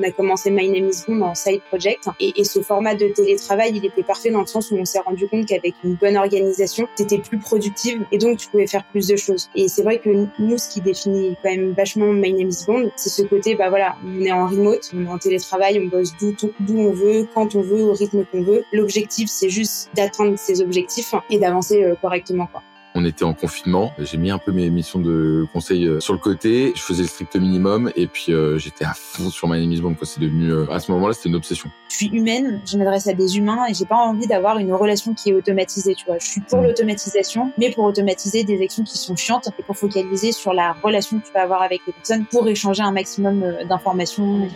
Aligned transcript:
On 0.00 0.08
a 0.08 0.12
commencé 0.12 0.50
My 0.50 0.66
Name 0.66 0.88
is 0.88 1.04
Bond 1.06 1.20
en 1.20 1.34
side 1.34 1.60
project 1.68 2.08
et, 2.20 2.32
et, 2.36 2.44
ce 2.44 2.60
format 2.60 2.94
de 2.94 3.08
télétravail, 3.08 3.72
il 3.74 3.84
était 3.84 4.02
parfait 4.02 4.30
dans 4.30 4.40
le 4.40 4.46
sens 4.46 4.70
où 4.70 4.76
on 4.76 4.84
s'est 4.86 5.00
rendu 5.00 5.28
compte 5.28 5.44
qu'avec 5.44 5.74
une 5.84 5.94
bonne 5.94 6.16
organisation, 6.16 6.88
t'étais 6.96 7.18
plus 7.18 7.38
productive 7.38 8.06
et 8.10 8.16
donc 8.16 8.38
tu 8.38 8.48
pouvais 8.48 8.66
faire 8.66 8.84
plus 8.84 9.06
de 9.08 9.16
choses. 9.16 9.50
Et 9.54 9.68
c'est 9.68 9.82
vrai 9.82 9.98
que 9.98 10.08
nous, 10.38 10.56
ce 10.56 10.70
qui 10.70 10.80
définit 10.80 11.36
quand 11.42 11.50
même 11.50 11.72
vachement 11.72 12.06
My 12.14 12.32
Name 12.32 12.48
is 12.48 12.64
Bond, 12.66 12.90
c'est 12.96 13.10
ce 13.10 13.22
côté, 13.22 13.56
bah 13.56 13.68
voilà, 13.68 13.96
on 14.06 14.20
est 14.22 14.32
en 14.32 14.46
remote, 14.46 14.90
on 14.94 15.04
est 15.04 15.08
en 15.08 15.18
télétravail, 15.18 15.82
on 15.84 15.88
bosse 15.88 16.12
d'où 16.18 16.34
d'où 16.60 16.78
on 16.78 16.92
veut, 16.92 17.28
quand 17.34 17.54
on 17.54 17.60
veut, 17.60 17.82
au 17.82 17.92
rythme 17.92 18.24
qu'on 18.24 18.42
veut. 18.42 18.64
L'objectif, 18.72 19.28
c'est 19.28 19.50
juste 19.50 19.90
d'atteindre 19.94 20.38
ces 20.38 20.62
objectifs 20.62 21.14
et 21.28 21.38
d'avancer 21.38 21.84
euh, 21.84 21.94
correctement, 22.00 22.46
quoi. 22.46 22.62
On 22.94 23.04
était 23.04 23.24
en 23.24 23.34
confinement. 23.34 23.92
J'ai 23.98 24.16
mis 24.16 24.30
un 24.30 24.38
peu 24.38 24.50
mes 24.50 24.68
missions 24.68 24.98
de 24.98 25.46
conseil 25.52 25.86
euh, 25.86 26.00
sur 26.00 26.12
le 26.12 26.18
côté. 26.18 26.72
Je 26.74 26.82
faisais 26.82 27.02
le 27.02 27.08
strict 27.08 27.36
minimum 27.36 27.92
et 27.94 28.08
puis 28.08 28.32
euh, 28.32 28.58
j'étais 28.58 28.84
à 28.84 28.94
fond 28.94 29.30
sur 29.30 29.46
ma 29.46 29.58
Name 29.58 29.94
C'est 30.02 30.20
devenu 30.20 30.50
euh, 30.50 30.70
à 30.72 30.80
ce 30.80 30.90
moment-là, 30.92 31.14
c'était 31.14 31.28
une 31.28 31.36
obsession. 31.36 31.70
Je 31.88 31.94
suis 31.94 32.08
humaine, 32.08 32.60
je 32.66 32.76
m'adresse 32.76 33.06
à 33.06 33.12
des 33.12 33.38
humains 33.38 33.64
et 33.68 33.74
j'ai 33.74 33.84
pas 33.84 33.96
envie 33.96 34.26
d'avoir 34.26 34.58
une 34.58 34.72
relation 34.72 35.14
qui 35.14 35.30
est 35.30 35.34
automatisée. 35.34 35.94
Tu 35.94 36.04
vois, 36.06 36.18
je 36.18 36.26
suis 36.26 36.40
pour 36.40 36.60
mmh. 36.60 36.64
l'automatisation, 36.64 37.52
mais 37.58 37.70
pour 37.70 37.84
automatiser 37.84 38.42
des 38.42 38.60
actions 38.62 38.82
qui 38.82 38.98
sont 38.98 39.14
chiantes 39.14 39.48
et 39.56 39.62
pour 39.62 39.76
focaliser 39.76 40.32
sur 40.32 40.52
la 40.52 40.72
relation 40.82 41.20
que 41.20 41.26
tu 41.26 41.32
vas 41.32 41.42
avoir 41.42 41.62
avec 41.62 41.82
les 41.86 41.92
personnes 41.92 42.26
pour 42.26 42.48
échanger 42.48 42.82
un 42.82 42.92
maximum 42.92 43.44
d'informations. 43.68 44.48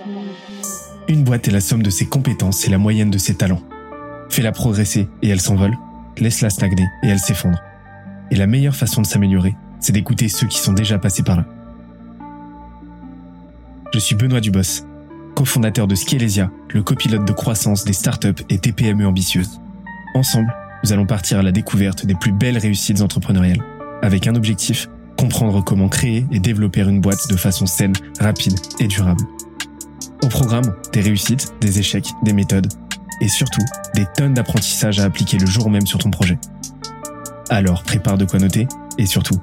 Une 1.07 1.23
boîte 1.23 1.47
est 1.47 1.53
la 1.53 1.61
somme 1.61 1.83
de 1.83 1.91
ses 1.91 2.07
compétences 2.07 2.67
et 2.67 2.71
la 2.71 2.79
moyenne 2.79 3.11
de 3.11 3.19
ses 3.19 3.37
talents. 3.37 3.63
Fais-la 4.31 4.53
progresser 4.53 5.09
et 5.23 5.29
elle 5.29 5.41
s'envole. 5.41 5.77
Laisse-la 6.19 6.51
stagner 6.51 6.87
et 7.03 7.09
elle 7.09 7.19
s'effondre. 7.19 7.59
Et 8.35 8.37
la 8.37 8.49
meilleure 8.49 8.75
façon 8.75 9.01
de 9.01 9.07
s'améliorer, 9.07 9.55
c'est 9.79 9.93
d'écouter 9.93 10.29
ceux 10.29 10.49
qui 10.49 10.59
sont 10.59 10.73
déjà 10.73 10.99
passés 10.99 11.23
par 11.23 11.37
là. 11.37 11.45
Je 13.93 14.01
suis 14.01 14.17
Benoît 14.17 14.41
Dubos, 14.41 14.85
cofondateur 15.37 15.87
de 15.87 15.95
Skelesia, 15.95 16.51
le 16.71 16.83
copilote 16.83 17.25
de 17.25 17.33
croissance 17.33 17.85
des 17.85 17.93
startups 17.93 18.43
et 18.51 18.59
TPME 18.59 19.07
ambitieuses. 19.07 19.61
Ensemble, 20.17 20.53
nous 20.83 20.93
allons 20.93 21.07
partir 21.07 21.39
à 21.39 21.43
la 21.43 21.53
découverte 21.53 22.07
des 22.07 22.17
plus 22.17 22.33
belles 22.33 22.59
réussites 22.59 23.03
entrepreneuriales, 23.03 23.63
avec 24.03 24.27
un 24.27 24.35
objectif, 24.35 24.89
comprendre 25.17 25.63
comment 25.63 25.89
créer 25.89 26.27
et 26.33 26.41
développer 26.41 26.81
une 26.81 27.01
boîte 27.01 27.31
de 27.31 27.37
façon 27.37 27.67
saine, 27.67 27.95
rapide 28.19 28.59
et 28.81 28.89
durable. 28.89 29.23
Au 30.25 30.27
programme, 30.27 30.75
des 30.93 31.03
réussites, 31.03 31.55
des 31.61 31.79
échecs, 31.79 32.11
des 32.25 32.33
méthodes, 32.33 32.67
et 33.21 33.29
surtout, 33.29 33.63
des 33.95 34.07
tonnes 34.17 34.35
d'apprentissages 34.35 34.99
à 34.99 35.05
appliquer 35.05 35.39
le 35.39 35.47
jour 35.47 35.71
même 35.71 35.87
sur 35.87 36.01
ton 36.01 36.11
projet. 36.11 36.37
Alors 37.51 37.83
prépare 37.83 38.19
de 38.19 38.25
quoi 38.25 38.39
noter 38.39 38.67
et 38.99 39.07
surtout, 39.07 39.41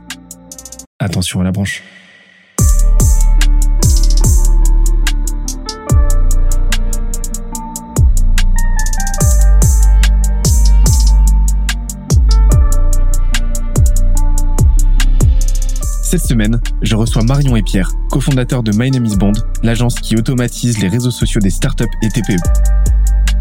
attention 1.00 1.42
à 1.42 1.44
la 1.44 1.52
branche. 1.52 1.84
Cette 16.12 16.24
semaine, 16.24 16.60
je 16.82 16.96
reçois 16.96 17.24
Marion 17.24 17.56
et 17.56 17.62
Pierre, 17.62 17.90
cofondateurs 18.10 18.64
de 18.64 18.74
My 18.76 18.92
l'agence 19.64 19.96
qui 19.96 20.18
automatise 20.18 20.80
les 20.80 20.90
réseaux 20.90 21.12
sociaux 21.12 21.40
des 21.40 21.50
startups 21.50 21.86
et 22.02 22.10
TPE. 22.10 22.36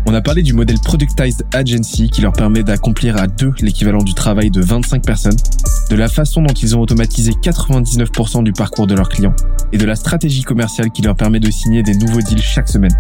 On 0.07 0.15
a 0.15 0.21
parlé 0.21 0.43
du 0.43 0.53
modèle 0.53 0.79
Productized 0.83 1.47
Agency 1.53 2.09
qui 2.09 2.21
leur 2.21 2.33
permet 2.33 2.63
d'accomplir 2.63 3.17
à 3.17 3.27
deux 3.27 3.53
l'équivalent 3.61 4.03
du 4.03 4.15
travail 4.15 4.51
de 4.51 4.61
25 4.61 5.05
personnes, 5.05 5.37
de 5.91 5.97
la 5.97 6.09
façon 6.09 6.43
dont 6.43 6.55
ils 6.55 6.77
ont 6.77 6.81
automatisé 6.81 7.33
99% 7.33 8.43
du 8.43 8.53
parcours 8.53 8.87
de 8.87 8.95
leurs 8.95 9.09
clients 9.09 9.35
et 9.73 9.79
de 9.79 9.85
la 9.85 9.95
stratégie 9.95 10.43
commerciale 10.43 10.91
qui 10.91 11.03
leur 11.03 11.15
permet 11.15 11.41
de 11.41 11.51
signer 11.51 11.83
des 11.83 11.95
nouveaux 11.95 12.21
deals 12.21 12.43
chaque 12.43 12.69
semaine. 12.69 12.95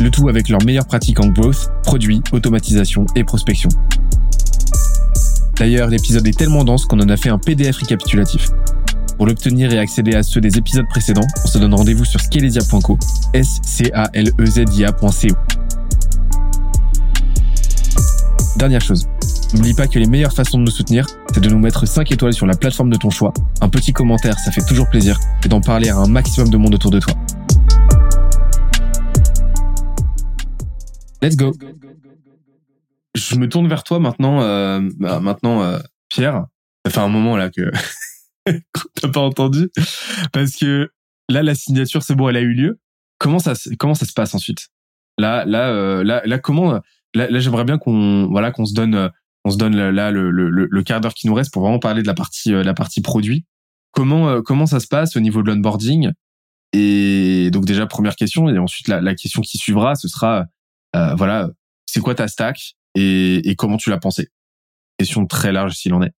Le 0.00 0.10
tout 0.10 0.28
avec 0.28 0.48
leurs 0.48 0.64
meilleures 0.64 0.86
pratiques 0.86 1.20
en 1.20 1.28
growth, 1.28 1.70
produits, 1.84 2.22
automatisation 2.32 3.06
et 3.14 3.22
prospection. 3.22 3.68
D'ailleurs, 5.56 5.88
l'épisode 5.88 6.26
est 6.26 6.36
tellement 6.36 6.64
dense 6.64 6.86
qu'on 6.86 6.98
en 6.98 7.08
a 7.08 7.16
fait 7.16 7.28
un 7.28 7.38
PDF 7.38 7.76
récapitulatif. 7.76 8.50
Pour 9.16 9.26
l'obtenir 9.26 9.72
et 9.72 9.78
accéder 9.78 10.14
à 10.16 10.24
ceux 10.24 10.40
des 10.40 10.58
épisodes 10.58 10.88
précédents, 10.88 11.26
on 11.44 11.46
se 11.46 11.58
donne 11.58 11.74
rendez-vous 11.74 12.04
sur 12.04 12.20
scalesia.co, 12.20 12.98
s 13.32 13.60
c 13.62 13.92
a 13.94 14.10
l 14.12 14.32
e 14.40 14.46
z 14.46 14.64
i 14.76 14.84
Dernière 18.56 18.80
chose, 18.80 19.08
n'oublie 19.52 19.74
pas 19.74 19.88
que 19.88 19.98
les 19.98 20.06
meilleures 20.06 20.32
façons 20.32 20.58
de 20.58 20.62
nous 20.62 20.70
soutenir, 20.70 21.06
c'est 21.32 21.40
de 21.40 21.48
nous 21.48 21.58
mettre 21.58 21.86
5 21.86 22.12
étoiles 22.12 22.32
sur 22.32 22.46
la 22.46 22.54
plateforme 22.54 22.88
de 22.88 22.96
ton 22.96 23.10
choix, 23.10 23.32
un 23.60 23.68
petit 23.68 23.92
commentaire, 23.92 24.38
ça 24.38 24.52
fait 24.52 24.64
toujours 24.64 24.88
plaisir, 24.88 25.18
et 25.44 25.48
d'en 25.48 25.60
parler 25.60 25.88
à 25.88 25.96
un 25.96 26.06
maximum 26.06 26.50
de 26.50 26.56
monde 26.56 26.72
autour 26.72 26.92
de 26.92 27.00
toi. 27.00 27.14
Let's 31.20 31.36
go. 31.36 31.52
Je 33.16 33.34
me 33.36 33.48
tourne 33.48 33.66
vers 33.66 33.82
toi 33.82 33.98
maintenant, 33.98 34.40
euh, 34.42 34.80
bah, 34.98 35.18
maintenant 35.18 35.62
euh, 35.62 35.80
Pierre. 36.08 36.46
Ça 36.86 36.92
fait 36.92 37.00
un 37.00 37.08
moment 37.08 37.36
là 37.36 37.50
que 37.50 37.72
t'as 39.00 39.08
pas 39.08 39.20
entendu, 39.20 39.68
parce 40.32 40.54
que 40.54 40.90
là 41.28 41.42
la 41.42 41.56
signature 41.56 42.04
c'est 42.04 42.14
bon, 42.14 42.28
elle 42.28 42.36
a 42.36 42.40
eu 42.40 42.52
lieu. 42.52 42.78
Comment 43.18 43.40
ça 43.40 43.54
comment 43.80 43.94
ça 43.94 44.06
se 44.06 44.12
passe 44.12 44.32
ensuite? 44.32 44.68
Là 45.18 45.44
là 45.44 45.70
euh, 45.70 46.04
là 46.04 46.22
là 46.24 46.38
comment 46.38 46.80
là, 47.14 47.38
j'aimerais 47.38 47.64
bien 47.64 47.78
qu'on 47.78 48.28
voilà 48.30 48.50
qu'on 48.50 48.64
se 48.64 48.74
donne 48.74 49.10
on 49.44 49.50
se 49.50 49.56
donne 49.56 49.76
là 49.76 50.10
le, 50.10 50.30
le, 50.30 50.48
le 50.50 50.82
quart 50.82 51.00
d'heure 51.00 51.14
qui 51.14 51.26
nous 51.26 51.34
reste 51.34 51.52
pour 51.52 51.62
vraiment 51.62 51.78
parler 51.78 52.02
de 52.02 52.06
la 52.06 52.14
partie 52.14 52.52
euh, 52.52 52.62
la 52.62 52.74
partie 52.74 53.02
produit. 53.02 53.44
Comment 53.92 54.28
euh, 54.28 54.42
comment 54.42 54.66
ça 54.66 54.80
se 54.80 54.86
passe 54.86 55.16
au 55.16 55.20
niveau 55.20 55.42
de 55.42 55.50
l'onboarding? 55.50 56.10
Et 56.72 57.50
donc 57.52 57.64
déjà 57.64 57.86
première 57.86 58.16
question 58.16 58.48
et 58.48 58.58
ensuite 58.58 58.88
la, 58.88 59.00
la 59.00 59.14
question 59.14 59.42
qui 59.42 59.58
suivra 59.58 59.94
ce 59.94 60.08
sera 60.08 60.46
euh, 60.96 61.14
voilà 61.14 61.50
c'est 61.86 62.00
quoi 62.00 62.14
ta 62.14 62.26
stack 62.26 62.74
et, 62.94 63.48
et 63.48 63.54
comment 63.54 63.76
tu 63.76 63.90
l'as 63.90 63.98
pensé 63.98 64.28
Question 64.98 65.26
très 65.26 65.52
large 65.52 65.74
s'il 65.74 65.92
en 65.94 66.02
est. 66.02 66.12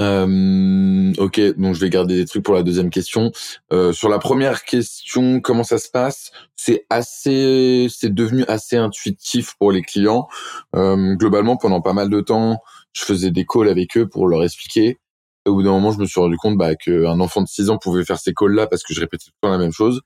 Euh, 0.00 1.12
ok, 1.18 1.40
donc 1.56 1.74
je 1.74 1.80
vais 1.80 1.90
garder 1.90 2.16
des 2.16 2.26
trucs 2.26 2.44
pour 2.44 2.54
la 2.54 2.62
deuxième 2.62 2.90
question. 2.90 3.32
Euh, 3.72 3.92
sur 3.92 4.08
la 4.08 4.18
première 4.18 4.64
question, 4.64 5.40
comment 5.40 5.64
ça 5.64 5.78
se 5.78 5.90
passe? 5.90 6.30
C'est 6.54 6.86
assez, 6.88 7.88
c'est 7.90 8.14
devenu 8.14 8.44
assez 8.46 8.76
intuitif 8.76 9.54
pour 9.58 9.72
les 9.72 9.82
clients. 9.82 10.28
Euh, 10.76 11.14
globalement, 11.14 11.56
pendant 11.56 11.80
pas 11.80 11.92
mal 11.92 12.10
de 12.10 12.20
temps, 12.20 12.58
je 12.92 13.02
faisais 13.04 13.30
des 13.30 13.44
calls 13.44 13.68
avec 13.68 13.96
eux 13.96 14.08
pour 14.08 14.28
leur 14.28 14.44
expliquer. 14.44 14.98
Au 15.46 15.54
bout 15.54 15.62
d'un 15.62 15.70
moment, 15.72 15.92
je 15.92 15.98
me 15.98 16.06
suis 16.06 16.20
rendu 16.20 16.36
compte 16.36 16.56
bah, 16.56 16.76
qu'un 16.76 17.20
enfant 17.20 17.42
de 17.42 17.48
6 17.48 17.70
ans 17.70 17.78
pouvait 17.78 18.04
faire 18.04 18.18
ces 18.18 18.34
calls-là 18.34 18.66
parce 18.66 18.82
que 18.82 18.94
je 18.94 19.00
répétais 19.00 19.24
tout 19.26 19.32
le 19.42 19.48
temps 19.48 19.52
la 19.52 19.58
même 19.58 19.72
chose. 19.72 20.02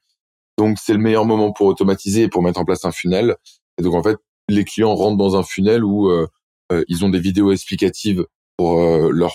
Donc, 0.58 0.78
c'est 0.80 0.92
le 0.92 1.00
meilleur 1.00 1.24
moment 1.24 1.52
pour 1.52 1.66
automatiser 1.66 2.22
et 2.24 2.28
pour 2.28 2.42
mettre 2.42 2.60
en 2.60 2.64
place 2.64 2.84
un 2.84 2.92
funnel. 2.92 3.36
Et 3.78 3.82
donc, 3.82 3.94
en 3.94 4.02
fait, 4.02 4.16
les 4.48 4.64
clients 4.64 4.94
rentrent 4.94 5.16
dans 5.16 5.36
un 5.36 5.42
funnel 5.42 5.84
où 5.84 6.10
euh, 6.10 6.26
euh 6.72 6.84
ils 6.88 7.04
ont 7.04 7.08
des 7.08 7.20
vidéos 7.20 7.52
explicatives 7.52 8.26
pour 8.56 8.80
euh, 8.80 9.10
leur 9.10 9.32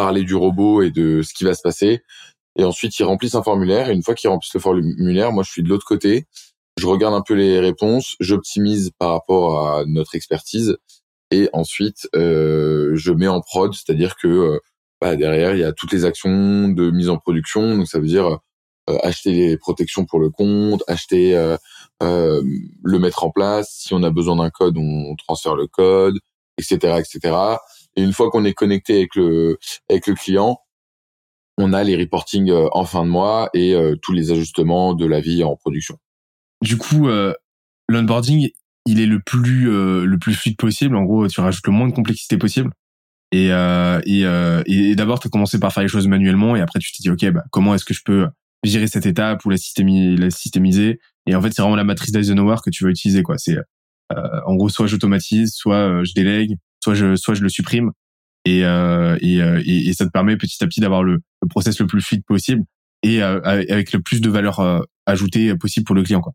parler 0.00 0.24
du 0.24 0.34
robot 0.34 0.82
et 0.82 0.90
de 0.90 1.22
ce 1.22 1.34
qui 1.34 1.44
va 1.44 1.54
se 1.54 1.62
passer. 1.62 2.00
Et 2.56 2.64
ensuite, 2.64 2.98
ils 2.98 3.04
remplissent 3.04 3.34
un 3.34 3.42
formulaire. 3.42 3.90
Et 3.90 3.94
une 3.94 4.02
fois 4.02 4.14
qu'ils 4.14 4.30
remplissent 4.30 4.54
le 4.54 4.60
formulaire, 4.60 5.30
moi, 5.32 5.42
je 5.42 5.50
suis 5.50 5.62
de 5.62 5.68
l'autre 5.68 5.86
côté. 5.86 6.26
Je 6.78 6.86
regarde 6.86 7.14
un 7.14 7.20
peu 7.20 7.34
les 7.34 7.60
réponses, 7.60 8.16
j'optimise 8.20 8.92
par 8.98 9.10
rapport 9.12 9.68
à 9.68 9.84
notre 9.86 10.14
expertise. 10.14 10.78
Et 11.30 11.50
ensuite, 11.52 12.08
euh, 12.16 12.92
je 12.94 13.12
mets 13.12 13.28
en 13.28 13.40
prod, 13.40 13.74
c'est-à-dire 13.74 14.16
que 14.16 14.28
euh, 14.28 14.58
bah, 15.00 15.16
derrière, 15.16 15.54
il 15.54 15.60
y 15.60 15.64
a 15.64 15.72
toutes 15.72 15.92
les 15.92 16.04
actions 16.06 16.68
de 16.68 16.90
mise 16.90 17.10
en 17.10 17.18
production. 17.18 17.76
Donc, 17.76 17.86
ça 17.86 17.98
veut 17.98 18.06
dire 18.06 18.40
euh, 18.88 18.98
acheter 19.02 19.32
les 19.32 19.56
protections 19.58 20.06
pour 20.06 20.18
le 20.20 20.30
compte, 20.30 20.82
acheter, 20.88 21.36
euh, 21.36 21.56
euh, 22.02 22.42
le 22.82 22.98
mettre 22.98 23.24
en 23.24 23.30
place. 23.30 23.70
Si 23.72 23.94
on 23.94 24.02
a 24.02 24.10
besoin 24.10 24.36
d'un 24.36 24.50
code, 24.50 24.76
on 24.78 25.14
transfère 25.16 25.54
le 25.54 25.66
code, 25.66 26.18
etc., 26.58 26.98
etc. 26.98 27.36
Et 27.96 28.02
une 28.02 28.12
fois 28.12 28.30
qu'on 28.30 28.44
est 28.44 28.54
connecté 28.54 28.96
avec 28.96 29.14
le 29.16 29.58
avec 29.88 30.06
le 30.06 30.14
client, 30.14 30.58
on 31.58 31.72
a 31.72 31.84
les 31.84 31.96
reporting 31.96 32.50
euh, 32.50 32.68
en 32.72 32.84
fin 32.84 33.04
de 33.04 33.10
mois 33.10 33.50
et 33.54 33.74
euh, 33.74 33.96
tous 34.02 34.12
les 34.12 34.32
ajustements 34.32 34.94
de 34.94 35.06
la 35.06 35.20
vie 35.20 35.44
en 35.44 35.56
production. 35.56 35.98
Du 36.62 36.76
coup, 36.76 37.08
euh, 37.08 37.34
l'onboarding, 37.88 38.50
il 38.86 39.00
est 39.00 39.06
le 39.06 39.20
plus 39.20 39.64
le 39.66 40.16
plus 40.18 40.34
fluide 40.34 40.56
possible. 40.56 40.96
En 40.96 41.04
gros, 41.04 41.28
tu 41.28 41.40
rajoutes 41.40 41.66
le 41.66 41.72
moins 41.72 41.88
de 41.88 41.92
complexité 41.92 42.38
possible. 42.38 42.70
Et 43.30 43.48
et, 43.48 44.20
et 44.66 44.94
d'abord, 44.96 45.20
tu 45.20 45.28
as 45.28 45.30
commencé 45.30 45.60
par 45.60 45.72
faire 45.72 45.82
les 45.82 45.88
choses 45.88 46.08
manuellement 46.08 46.56
et 46.56 46.60
après 46.60 46.80
tu 46.80 46.92
t'es 46.92 47.02
dit 47.02 47.10
ok, 47.10 47.30
bah, 47.30 47.44
comment 47.50 47.74
est-ce 47.74 47.84
que 47.84 47.94
je 47.94 48.02
peux 48.04 48.26
gérer 48.64 48.86
cette 48.86 49.06
étape 49.06 49.44
ou 49.44 49.50
la, 49.50 49.56
la 49.56 50.30
systémiser? 50.30 50.98
Et 51.26 51.34
en 51.34 51.42
fait, 51.42 51.52
c'est 51.52 51.62
vraiment 51.62 51.76
la 51.76 51.84
matrice 51.84 52.10
d'Eisenhower 52.10 52.56
que 52.64 52.70
tu 52.70 52.84
vas 52.84 52.90
utiliser 52.90 53.22
quoi. 53.22 53.36
C'est 53.38 53.56
en 54.10 54.54
gros 54.56 54.70
soit 54.70 54.86
j'automatise, 54.86 55.52
soit 55.52 56.02
je 56.02 56.14
délègue, 56.14 56.56
soit 56.82 56.94
je 56.94 57.16
soit 57.16 57.34
je 57.34 57.42
le 57.42 57.48
supprime 57.48 57.92
et 58.44 58.64
euh, 58.64 59.16
et, 59.20 59.42
euh, 59.42 59.62
et, 59.64 59.88
et, 59.88 59.92
ça 59.92 60.06
te 60.06 60.10
permet 60.10 60.36
petit 60.36 60.62
à 60.62 60.66
petit 60.66 60.80
d'avoir 60.80 61.02
le, 61.02 61.20
le 61.42 61.48
process 61.48 61.78
le 61.78 61.86
plus 61.86 62.00
fluide 62.00 62.24
possible 62.24 62.64
et 63.02 63.22
euh, 63.22 63.40
avec 63.44 63.92
le 63.92 64.00
plus 64.00 64.20
de 64.20 64.30
valeur 64.30 64.60
euh, 64.60 64.80
ajoutée 65.06 65.54
possible 65.56 65.84
pour 65.84 65.94
le 65.94 66.02
client 66.02 66.20
quoi. 66.20 66.32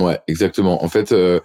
Ouais, 0.00 0.18
exactement. 0.26 0.82
En 0.82 0.88
fait, 0.88 1.12
euh, 1.12 1.40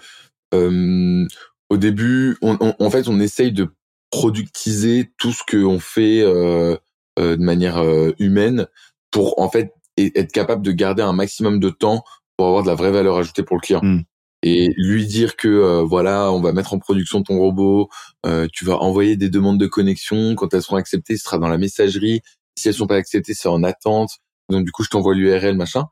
au 0.51 1.77
début, 1.77 2.35
on, 2.41 2.57
on, 2.59 2.73
en 2.79 2.89
fait, 2.89 3.07
on 3.07 3.19
essaye 3.19 3.51
de 3.51 3.69
productiser 4.09 5.11
tout 5.19 5.31
ce 5.31 5.43
qu'on 5.43 5.79
fait 5.79 6.23
de 6.23 7.35
manière 7.35 7.79
humaine 8.17 8.65
pour 9.11 9.39
en 9.39 9.49
fait 9.49 9.71
être 9.97 10.31
capable 10.31 10.63
de 10.63 10.71
garder 10.71 11.03
un 11.03 11.13
maximum 11.13 11.59
de 11.59 11.69
temps 11.69 12.03
pour 12.37 12.47
avoir 12.47 12.63
de 12.63 12.69
la 12.69 12.75
vraie 12.75 12.91
valeur 12.91 13.17
ajoutée 13.17 13.43
pour 13.43 13.57
le 13.57 13.61
client. 13.61 13.81
Mm. 13.83 14.01
Et 14.41 14.69
lui 14.77 15.06
dire 15.06 15.36
que 15.36 15.47
euh, 15.47 15.83
voilà, 15.83 16.31
on 16.31 16.41
va 16.41 16.53
mettre 16.53 16.74
en 16.74 16.80
production 16.80 17.24
ton 17.24 17.38
robot, 17.39 17.89
euh, 18.25 18.47
tu 18.53 18.63
vas 18.63 18.77
envoyer 18.77 19.18
des 19.18 19.30
demandes 19.30 19.59
de 19.59 19.68
connexion, 19.68 20.36
quand 20.36 20.53
elles 20.53 20.62
seront 20.62 20.77
acceptées, 20.77 21.18
ce 21.18 21.24
sera 21.25 21.38
dans 21.38 21.50
la 21.50 21.57
messagerie. 21.57 22.21
Si 22.57 22.69
elles 22.69 22.74
sont 22.74 22.88
pas 22.88 22.95
acceptées, 22.95 23.33
c'est 23.33 23.50
en 23.50 23.63
attente. 23.63 24.12
Donc 24.50 24.65
du 24.65 24.71
coup, 24.71 24.83
je 24.83 24.89
t'envoie 24.89 25.13
l'URL, 25.13 25.56
machin. 25.56 25.86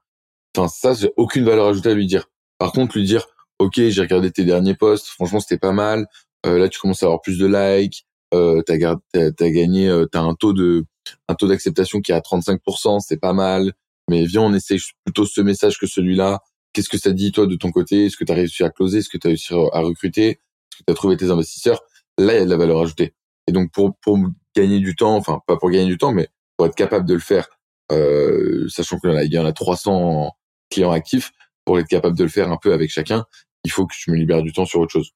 Enfin, 0.56 0.68
ça, 0.68 0.94
j'ai 0.94 1.12
aucune 1.18 1.46
valeur 1.46 1.68
ajoutée 1.68 1.90
à 1.90 1.94
lui 1.94 2.08
dire. 2.08 2.30
Par 2.58 2.72
contre, 2.72 2.98
lui 2.98 3.06
dire, 3.06 3.28
ok, 3.60 3.76
j'ai 3.76 4.02
regardé 4.02 4.32
tes 4.32 4.44
derniers 4.46 4.76
posts, 4.76 5.08
franchement, 5.08 5.40
c'était 5.40 5.58
pas 5.60 5.72
mal. 5.72 6.08
Euh, 6.46 6.58
là, 6.58 6.70
tu 6.70 6.80
commences 6.80 7.04
à 7.04 7.08
avoir 7.08 7.22
plus 7.22 7.38
de 7.38 7.48
likes. 7.48 8.06
Euh, 8.34 8.62
t'as, 8.66 8.78
t'as, 9.14 9.50
gagné, 9.50 9.88
euh, 9.88 10.06
t'as 10.06 10.22
un 10.22 10.34
taux 10.36 10.54
de, 10.54 10.86
un 11.30 11.36
taux 11.36 11.48
d'acceptation 11.48 12.02
qui 12.02 12.12
est 12.12 12.16
à 12.16 12.20
35%, 12.20 13.00
c'est 13.00 13.20
pas 13.20 13.34
mal. 13.34 13.74
Mais 14.10 14.26
viens, 14.26 14.42
on 14.42 14.54
essaie 14.54 14.78
plutôt 15.06 15.26
ce 15.26 15.42
message 15.42 15.78
que 15.80 15.88
celui-là. 15.88 16.40
Qu'est-ce 16.78 16.90
que 16.90 17.00
ça 17.00 17.12
dit 17.12 17.32
toi 17.32 17.48
de 17.48 17.56
ton 17.56 17.72
côté? 17.72 18.06
Est-ce 18.06 18.18
que 18.18 18.24
tu 18.24 18.32
as 18.32 18.36
réussi 18.36 18.64
à 18.64 18.70
closer? 18.70 19.00
Est-ce 19.00 19.10
que 19.10 19.18
tu 19.18 19.26
as 19.26 19.32
réussi 19.32 19.52
à 19.52 19.80
recruter? 19.80 20.28
Est-ce 20.30 20.78
que 20.78 20.84
tu 20.86 20.92
as 20.92 20.94
trouvé 20.94 21.18
tes 21.18 21.32
investisseurs? 21.32 21.82
Là, 22.20 22.36
il 22.36 22.38
y 22.38 22.42
a 22.42 22.46
de 22.46 22.52
la 22.52 22.56
valeur 22.56 22.80
ajoutée. 22.80 23.16
Et 23.48 23.52
donc 23.52 23.72
pour 23.72 23.98
pour 23.98 24.20
gagner 24.56 24.80
du 24.80 24.96
temps, 24.96 25.16
enfin 25.16 25.42
pas 25.48 25.58
pour 25.58 25.72
gagner 25.72 25.88
du 25.88 25.98
temps, 25.98 26.14
mais 26.14 26.28
pour 26.56 26.68
être 26.68 26.76
capable 26.76 27.08
de 27.08 27.16
le 27.16 27.20
faire, 27.20 27.48
euh, 27.92 28.70
sachant 28.70 29.00
qu'il 29.00 29.10
y 29.10 29.40
en 29.40 29.46
a 29.46 29.54
300 29.54 30.34
clients 30.70 30.92
actifs, 30.92 31.32
pour 31.66 31.80
être 31.80 31.88
capable 31.88 32.16
de 32.16 32.26
le 32.26 32.30
faire 32.30 32.52
un 32.52 32.58
peu 32.62 32.74
avec 32.74 32.92
chacun, 32.92 33.26
il 33.64 33.72
faut 33.72 33.88
que 33.88 33.96
je 33.98 34.12
me 34.12 34.16
libère 34.16 34.44
du 34.44 34.54
temps 34.54 34.68
sur 34.68 34.80
autre 34.80 34.92
chose. 34.92 35.14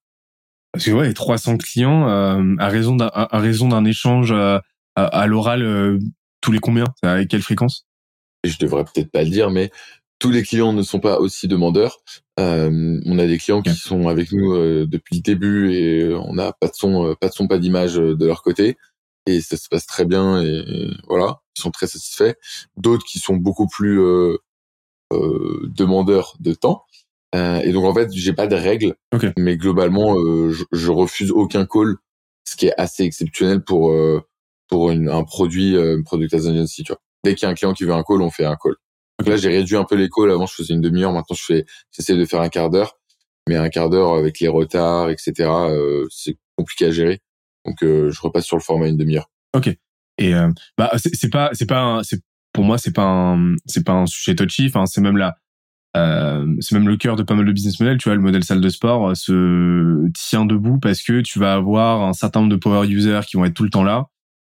Parce 0.71 0.85
que 0.85 0.91
ouais, 0.91 1.13
300 1.13 1.57
clients 1.57 2.09
euh, 2.09 2.55
à 2.57 2.69
raison 2.69 2.95
d'un 2.95 3.11
à 3.13 3.37
raison 3.37 3.67
d'un 3.67 3.85
échange 3.85 4.31
euh, 4.31 4.57
à, 4.95 5.05
à 5.05 5.27
l'oral 5.27 5.61
euh, 5.61 5.99
tous 6.41 6.51
les 6.51 6.59
combien? 6.59 6.85
Avec 7.03 7.27
quelle 7.27 7.43
fréquence? 7.43 7.85
Je 8.43 8.57
devrais 8.57 8.83
peut-être 8.83 9.11
pas 9.11 9.23
le 9.23 9.29
dire, 9.29 9.51
mais 9.51 9.69
tous 10.21 10.29
les 10.29 10.43
clients 10.43 10.71
ne 10.71 10.83
sont 10.83 10.99
pas 10.99 11.19
aussi 11.19 11.47
demandeurs. 11.47 11.97
Euh, 12.39 13.01
on 13.05 13.17
a 13.17 13.25
des 13.25 13.39
clients 13.39 13.63
qui 13.63 13.73
sont 13.73 14.07
avec 14.07 14.31
nous 14.31 14.53
euh, 14.53 14.85
depuis 14.87 15.15
le 15.15 15.21
début 15.21 15.73
et 15.73 16.13
on 16.13 16.35
n'a 16.35 16.53
pas 16.53 16.67
de 16.67 16.75
son, 16.75 17.07
euh, 17.07 17.15
pas 17.15 17.27
de 17.27 17.33
son, 17.33 17.47
pas 17.47 17.57
d'image 17.57 17.95
de 17.95 18.25
leur 18.25 18.43
côté. 18.43 18.77
Et 19.25 19.41
ça 19.41 19.57
se 19.57 19.67
passe 19.67 19.87
très 19.87 20.05
bien 20.05 20.39
et, 20.43 20.91
voilà, 21.07 21.41
ils 21.57 21.61
sont 21.61 21.71
très 21.71 21.87
satisfaits. 21.87 22.35
D'autres 22.77 23.03
qui 23.03 23.17
sont 23.17 23.35
beaucoup 23.35 23.67
plus 23.67 23.99
demandeurs 25.11 26.35
de 26.39 26.53
temps. 26.53 26.85
et 27.33 27.71
donc 27.71 27.85
en 27.85 27.93
fait, 27.93 28.11
j'ai 28.13 28.33
pas 28.33 28.47
de 28.47 28.55
règles, 28.55 28.95
mais 29.37 29.57
globalement, 29.57 30.15
je, 30.51 30.63
je, 30.71 30.91
refuse 30.91 31.31
aucun 31.31 31.65
call, 31.65 31.95
ce 32.47 32.55
qui 32.55 32.67
est 32.67 32.73
assez 32.77 33.03
exceptionnel 33.03 33.63
pour 33.63 33.93
pour 34.67 34.91
une, 34.91 35.09
un 35.09 35.23
produit, 35.23 35.75
une 35.75 36.03
product 36.03 36.33
as 36.33 36.47
agency. 36.47 36.83
Tu 36.83 36.91
vois. 36.91 37.01
Dès 37.23 37.35
qu'il 37.35 37.45
y 37.45 37.49
a 37.49 37.51
un 37.51 37.55
client 37.55 37.73
qui 37.73 37.83
veut 37.83 37.93
un 37.93 38.03
call, 38.03 38.21
on 38.21 38.31
fait 38.31 38.45
un 38.45 38.55
call. 38.55 38.75
Donc 39.21 39.27
là, 39.27 39.37
j'ai 39.37 39.49
réduit 39.49 39.75
un 39.75 39.83
peu 39.83 39.95
les. 39.95 40.09
Avant, 40.31 40.47
je 40.47 40.55
faisais 40.55 40.73
une 40.73 40.81
demi-heure. 40.81 41.13
Maintenant, 41.13 41.35
je 41.35 41.45
fais, 41.45 41.65
j'essaie 41.91 42.15
de 42.15 42.25
faire 42.25 42.41
un 42.41 42.49
quart 42.49 42.71
d'heure. 42.71 42.97
Mais 43.47 43.55
un 43.55 43.69
quart 43.69 43.91
d'heure 43.91 44.15
avec 44.15 44.39
les 44.39 44.47
retards, 44.47 45.11
etc., 45.11 45.33
euh, 45.47 46.07
c'est 46.09 46.39
compliqué 46.57 46.87
à 46.87 46.91
gérer. 46.91 47.21
Donc, 47.63 47.83
euh, 47.83 48.09
je 48.09 48.19
repasse 48.19 48.45
sur 48.45 48.57
le 48.57 48.63
format 48.63 48.87
une 48.87 48.97
demi-heure. 48.97 49.29
Ok. 49.55 49.69
Et 50.17 50.33
euh, 50.33 50.49
bah, 50.75 50.91
c'est 50.97 51.29
pas, 51.29 51.51
c'est 51.53 51.67
pas, 51.67 52.01
c'est 52.01 52.19
pour 52.51 52.63
moi, 52.63 52.79
c'est 52.79 52.93
pas 52.93 53.05
un, 53.05 53.53
c'est 53.67 53.85
pas 53.85 53.93
un 53.93 54.07
sujet 54.07 54.35
touchy. 54.35 54.65
Enfin, 54.65 54.87
c'est 54.87 55.01
même 55.01 55.17
là, 55.17 55.35
euh, 55.95 56.47
c'est 56.59 56.73
même 56.73 56.87
le 56.87 56.97
cœur 56.97 57.15
de 57.15 57.21
pas 57.21 57.35
mal 57.35 57.45
de 57.45 57.51
business 57.51 57.79
models. 57.79 57.99
Tu 57.99 58.09
vois, 58.09 58.15
le 58.15 58.21
modèle 58.21 58.43
salle 58.43 58.61
de 58.61 58.69
sport 58.69 59.15
se 59.15 60.09
tient 60.15 60.45
debout 60.45 60.79
parce 60.79 61.03
que 61.03 61.21
tu 61.21 61.37
vas 61.37 61.53
avoir 61.53 62.01
un 62.01 62.13
certain 62.13 62.39
nombre 62.39 62.53
de 62.53 62.57
power 62.59 62.87
users 62.87 63.21
qui 63.27 63.37
vont 63.37 63.45
être 63.45 63.53
tout 63.53 63.63
le 63.63 63.69
temps 63.69 63.83
là 63.83 64.07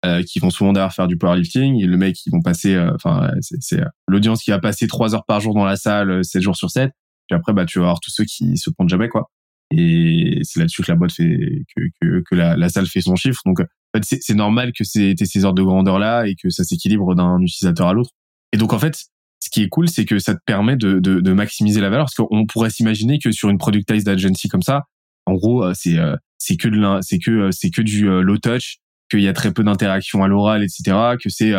euh, 0.05 0.25
qui 0.25 0.41
vont 0.41 0.51
souvent 0.51 0.73
d'ailleurs 0.73 0.93
faire 0.93 1.07
du 1.07 1.17
powerlifting. 1.17 1.81
Et 1.81 1.87
le 1.87 1.97
mec 1.97 2.17
qui 2.17 2.29
vont 2.31 2.43
passer 2.43 2.75
euh, 2.75 2.91
enfin 2.97 3.31
c'est 3.41 3.81
euh, 3.81 3.87
l'audience 4.09 4.43
qui 4.43 4.51
va 4.51 4.59
passer 4.59 4.89
trois 4.89 5.15
heures 5.15 5.25
par 5.25 5.39
jour 5.39 5.55
dans 5.55 5.65
la 5.65 5.77
salle 5.77 6.25
7 6.25 6.43
jours 6.43 6.57
sur 6.57 6.71
7 6.71 6.91
puis 7.29 7.37
après 7.37 7.53
bah 7.53 7.67
tu 7.67 7.79
vas 7.79 7.85
avoir 7.85 8.01
tous 8.01 8.11
ceux 8.11 8.25
qui 8.25 8.57
se 8.57 8.71
prennent 8.71 8.89
jamais 8.89 9.09
quoi. 9.09 9.31
Et 9.71 10.41
c'est 10.43 10.59
là-dessus 10.59 10.83
que 10.83 10.91
la 10.91 10.97
boîte 10.97 11.13
fait 11.13 11.39
que 11.77 11.83
que, 12.01 12.23
que 12.29 12.35
la, 12.35 12.57
la 12.57 12.69
salle 12.69 12.87
fait 12.87 13.01
son 13.01 13.15
chiffre. 13.15 13.41
Donc 13.47 13.61
en 13.61 13.65
fait, 13.97 14.19
c'est 14.21 14.35
normal 14.35 14.73
que 14.77 14.83
c'est 14.83 15.15
ces 15.25 15.45
ordres 15.45 15.59
de 15.59 15.63
grandeur 15.63 16.01
là 16.01 16.25
et 16.27 16.35
que 16.35 16.51
ça 16.51 16.65
s'équilibre 16.65 17.15
d'un 17.15 17.39
utilisateur 17.41 17.87
à 17.87 17.93
l'autre. 17.93 18.11
Et 18.53 18.57
donc 18.57 18.73
en 18.73 18.81
fait 18.81 18.97
ce 19.39 19.51
qui 19.51 19.63
est 19.63 19.69
cool 19.69 19.89
c'est 19.89 20.05
que 20.05 20.19
ça 20.19 20.35
te 20.35 20.41
permet 20.45 20.77
de, 20.77 20.99
de, 20.99 21.21
de 21.21 21.33
maximiser 21.33 21.81
la 21.81 21.91
valeur. 21.91 22.07
Parce 22.07 22.15
qu'on 22.17 22.45
pourrait 22.47 22.71
s'imaginer 22.71 23.21
que 23.21 23.31
sur 23.31 23.51
une 23.51 23.59
productized 23.59 24.09
agency 24.09 24.49
comme 24.49 24.63
ça 24.63 24.83
en 25.27 25.35
gros 25.35 25.73
c'est 25.75 25.97
c'est 26.39 26.57
que 26.57 26.67
de 26.67 27.01
c'est 27.03 27.21
que 27.21 27.53
c'est 27.53 27.71
que 27.71 27.83
du 27.83 28.09
low 28.09 28.39
touch 28.39 28.82
qu'il 29.13 29.23
y 29.23 29.29
a 29.29 29.33
très 29.33 29.53
peu 29.53 29.63
d'interactions 29.63 30.25
à 30.25 30.29
l'oral, 30.29 30.63
etc. 30.63 31.17
Que 31.23 31.29
c'est 31.29 31.53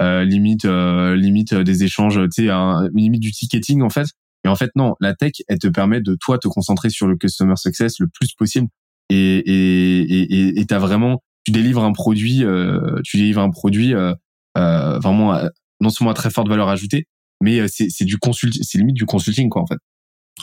euh, 0.00 0.24
limite 0.24 0.64
euh, 0.64 1.16
limite 1.16 1.54
des 1.54 1.84
échanges, 1.84 2.20
tu 2.34 2.46
sais, 2.46 2.52
limite 2.94 3.20
du 3.20 3.32
ticketing 3.32 3.82
en 3.82 3.90
fait. 3.90 4.06
Et 4.44 4.48
en 4.48 4.56
fait 4.56 4.70
non, 4.76 4.94
la 5.00 5.14
tech 5.14 5.32
elle 5.48 5.58
te 5.58 5.68
permet 5.68 6.00
de 6.00 6.16
toi 6.18 6.38
te 6.38 6.48
concentrer 6.48 6.90
sur 6.90 7.06
le 7.06 7.16
customer 7.16 7.56
success 7.56 7.98
le 8.00 8.06
plus 8.08 8.32
possible 8.34 8.68
et 9.10 9.38
et 9.38 10.60
et 10.60 10.66
t'as 10.66 10.78
vraiment 10.78 11.22
tu 11.44 11.52
délivres 11.52 11.84
un 11.84 11.92
produit 11.92 12.44
euh, 12.44 13.00
tu 13.04 13.16
délivres 13.18 13.40
un 13.40 13.50
produit 13.50 13.94
euh, 13.94 14.14
euh, 14.56 14.98
vraiment 14.98 15.38
non 15.80 15.90
seulement 15.90 16.10
à 16.10 16.14
très 16.14 16.30
forte 16.30 16.48
valeur 16.48 16.68
ajoutée 16.68 17.06
mais 17.40 17.66
c'est 17.68 17.88
c'est 17.90 18.04
du 18.04 18.18
consulting 18.18 18.62
c'est 18.62 18.78
limite 18.78 18.96
du 18.96 19.06
consulting 19.06 19.48
quoi 19.48 19.62
en 19.62 19.66
fait 19.66 19.78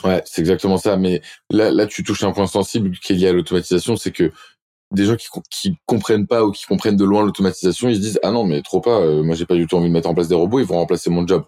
ouais 0.04 0.22
c'est 0.26 0.40
exactement 0.40 0.76
ça 0.76 0.96
mais 0.96 1.22
là 1.50 1.70
là 1.70 1.86
tu 1.86 2.02
touches 2.02 2.22
un 2.22 2.32
point 2.32 2.46
sensible 2.46 2.90
qui 2.98 3.12
est 3.12 3.16
lié 3.16 3.28
à 3.28 3.32
l'automatisation 3.32 3.96
c'est 3.96 4.12
que 4.12 4.32
des 4.90 5.04
gens 5.04 5.16
qui, 5.16 5.28
qui 5.50 5.76
comprennent 5.86 6.26
pas 6.26 6.44
ou 6.44 6.52
qui 6.52 6.64
comprennent 6.64 6.96
de 6.96 7.04
loin 7.04 7.24
l'automatisation, 7.24 7.88
ils 7.88 7.96
se 7.96 8.00
disent 8.00 8.20
ah 8.22 8.30
non 8.30 8.44
mais 8.44 8.62
trop 8.62 8.80
pas, 8.80 9.00
euh, 9.00 9.22
moi 9.22 9.34
j'ai 9.34 9.46
pas 9.46 9.54
du 9.54 9.66
tout 9.66 9.76
envie 9.76 9.88
de 9.88 9.92
mettre 9.92 10.08
en 10.08 10.14
place 10.14 10.28
des 10.28 10.34
robots, 10.34 10.60
ils 10.60 10.66
vont 10.66 10.76
remplacer 10.78 11.10
mon 11.10 11.26
job. 11.26 11.44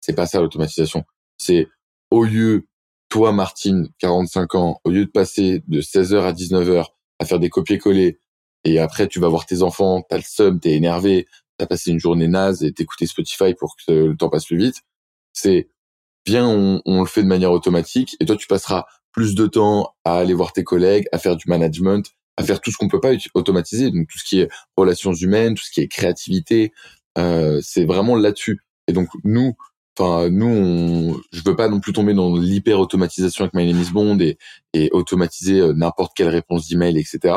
C'est 0.00 0.14
pas 0.14 0.26
ça 0.26 0.40
l'automatisation. 0.40 1.04
C'est 1.38 1.68
au 2.10 2.24
lieu 2.24 2.66
toi 3.08 3.32
Martine, 3.32 3.88
45 3.98 4.54
ans, 4.54 4.80
au 4.84 4.90
lieu 4.90 5.06
de 5.06 5.10
passer 5.10 5.62
de 5.66 5.80
16h 5.80 6.22
à 6.22 6.32
19h 6.32 6.86
à 7.18 7.24
faire 7.24 7.40
des 7.40 7.50
copier-coller 7.50 8.20
et 8.64 8.78
après 8.78 9.08
tu 9.08 9.18
vas 9.18 9.28
voir 9.28 9.46
tes 9.46 9.62
enfants, 9.62 10.02
t'as 10.08 10.16
le 10.16 10.22
seum, 10.22 10.60
t'es 10.60 10.74
énervé, 10.74 11.26
t'as 11.56 11.66
passé 11.66 11.90
une 11.90 11.98
journée 11.98 12.28
naze 12.28 12.62
et 12.62 12.72
t'écouter 12.72 13.06
Spotify 13.06 13.54
pour 13.54 13.76
que 13.76 13.92
le 13.92 14.16
temps 14.16 14.28
passe 14.28 14.46
plus 14.46 14.58
vite. 14.58 14.82
C'est 15.32 15.68
bien 16.24 16.46
on, 16.46 16.80
on 16.84 17.00
le 17.00 17.06
fait 17.06 17.22
de 17.22 17.28
manière 17.28 17.52
automatique 17.52 18.16
et 18.20 18.26
toi 18.26 18.36
tu 18.36 18.46
passeras 18.46 18.86
plus 19.10 19.34
de 19.34 19.46
temps 19.46 19.94
à 20.04 20.18
aller 20.18 20.34
voir 20.34 20.52
tes 20.52 20.62
collègues, 20.62 21.06
à 21.10 21.18
faire 21.18 21.34
du 21.34 21.48
management, 21.48 22.14
à 22.38 22.44
faire 22.44 22.60
tout 22.60 22.70
ce 22.70 22.76
qu'on 22.76 22.88
peut 22.88 23.00
pas 23.00 23.12
automatiser, 23.34 23.90
donc 23.90 24.06
tout 24.08 24.18
ce 24.18 24.24
qui 24.24 24.40
est 24.40 24.48
relations 24.76 25.12
humaines, 25.12 25.54
tout 25.56 25.64
ce 25.64 25.72
qui 25.72 25.80
est 25.80 25.88
créativité, 25.88 26.72
euh, 27.18 27.60
c'est 27.62 27.84
vraiment 27.84 28.14
là-dessus. 28.14 28.60
Et 28.86 28.92
donc 28.92 29.08
nous, 29.24 29.56
enfin 29.98 30.30
nous, 30.30 30.46
on, 30.46 31.20
je 31.32 31.42
veux 31.44 31.56
pas 31.56 31.68
non 31.68 31.80
plus 31.80 31.92
tomber 31.92 32.14
dans 32.14 32.36
l'hyper 32.36 32.78
automatisation 32.78 33.44
avec 33.44 33.54
My 33.54 33.66
Name 33.66 33.82
is 33.82 33.90
Bond 33.90 34.20
et, 34.20 34.38
et 34.72 34.88
automatiser 34.92 35.58
euh, 35.60 35.72
n'importe 35.74 36.12
quelle 36.16 36.28
réponse 36.28 36.68
d'email, 36.68 36.96
etc. 36.96 37.34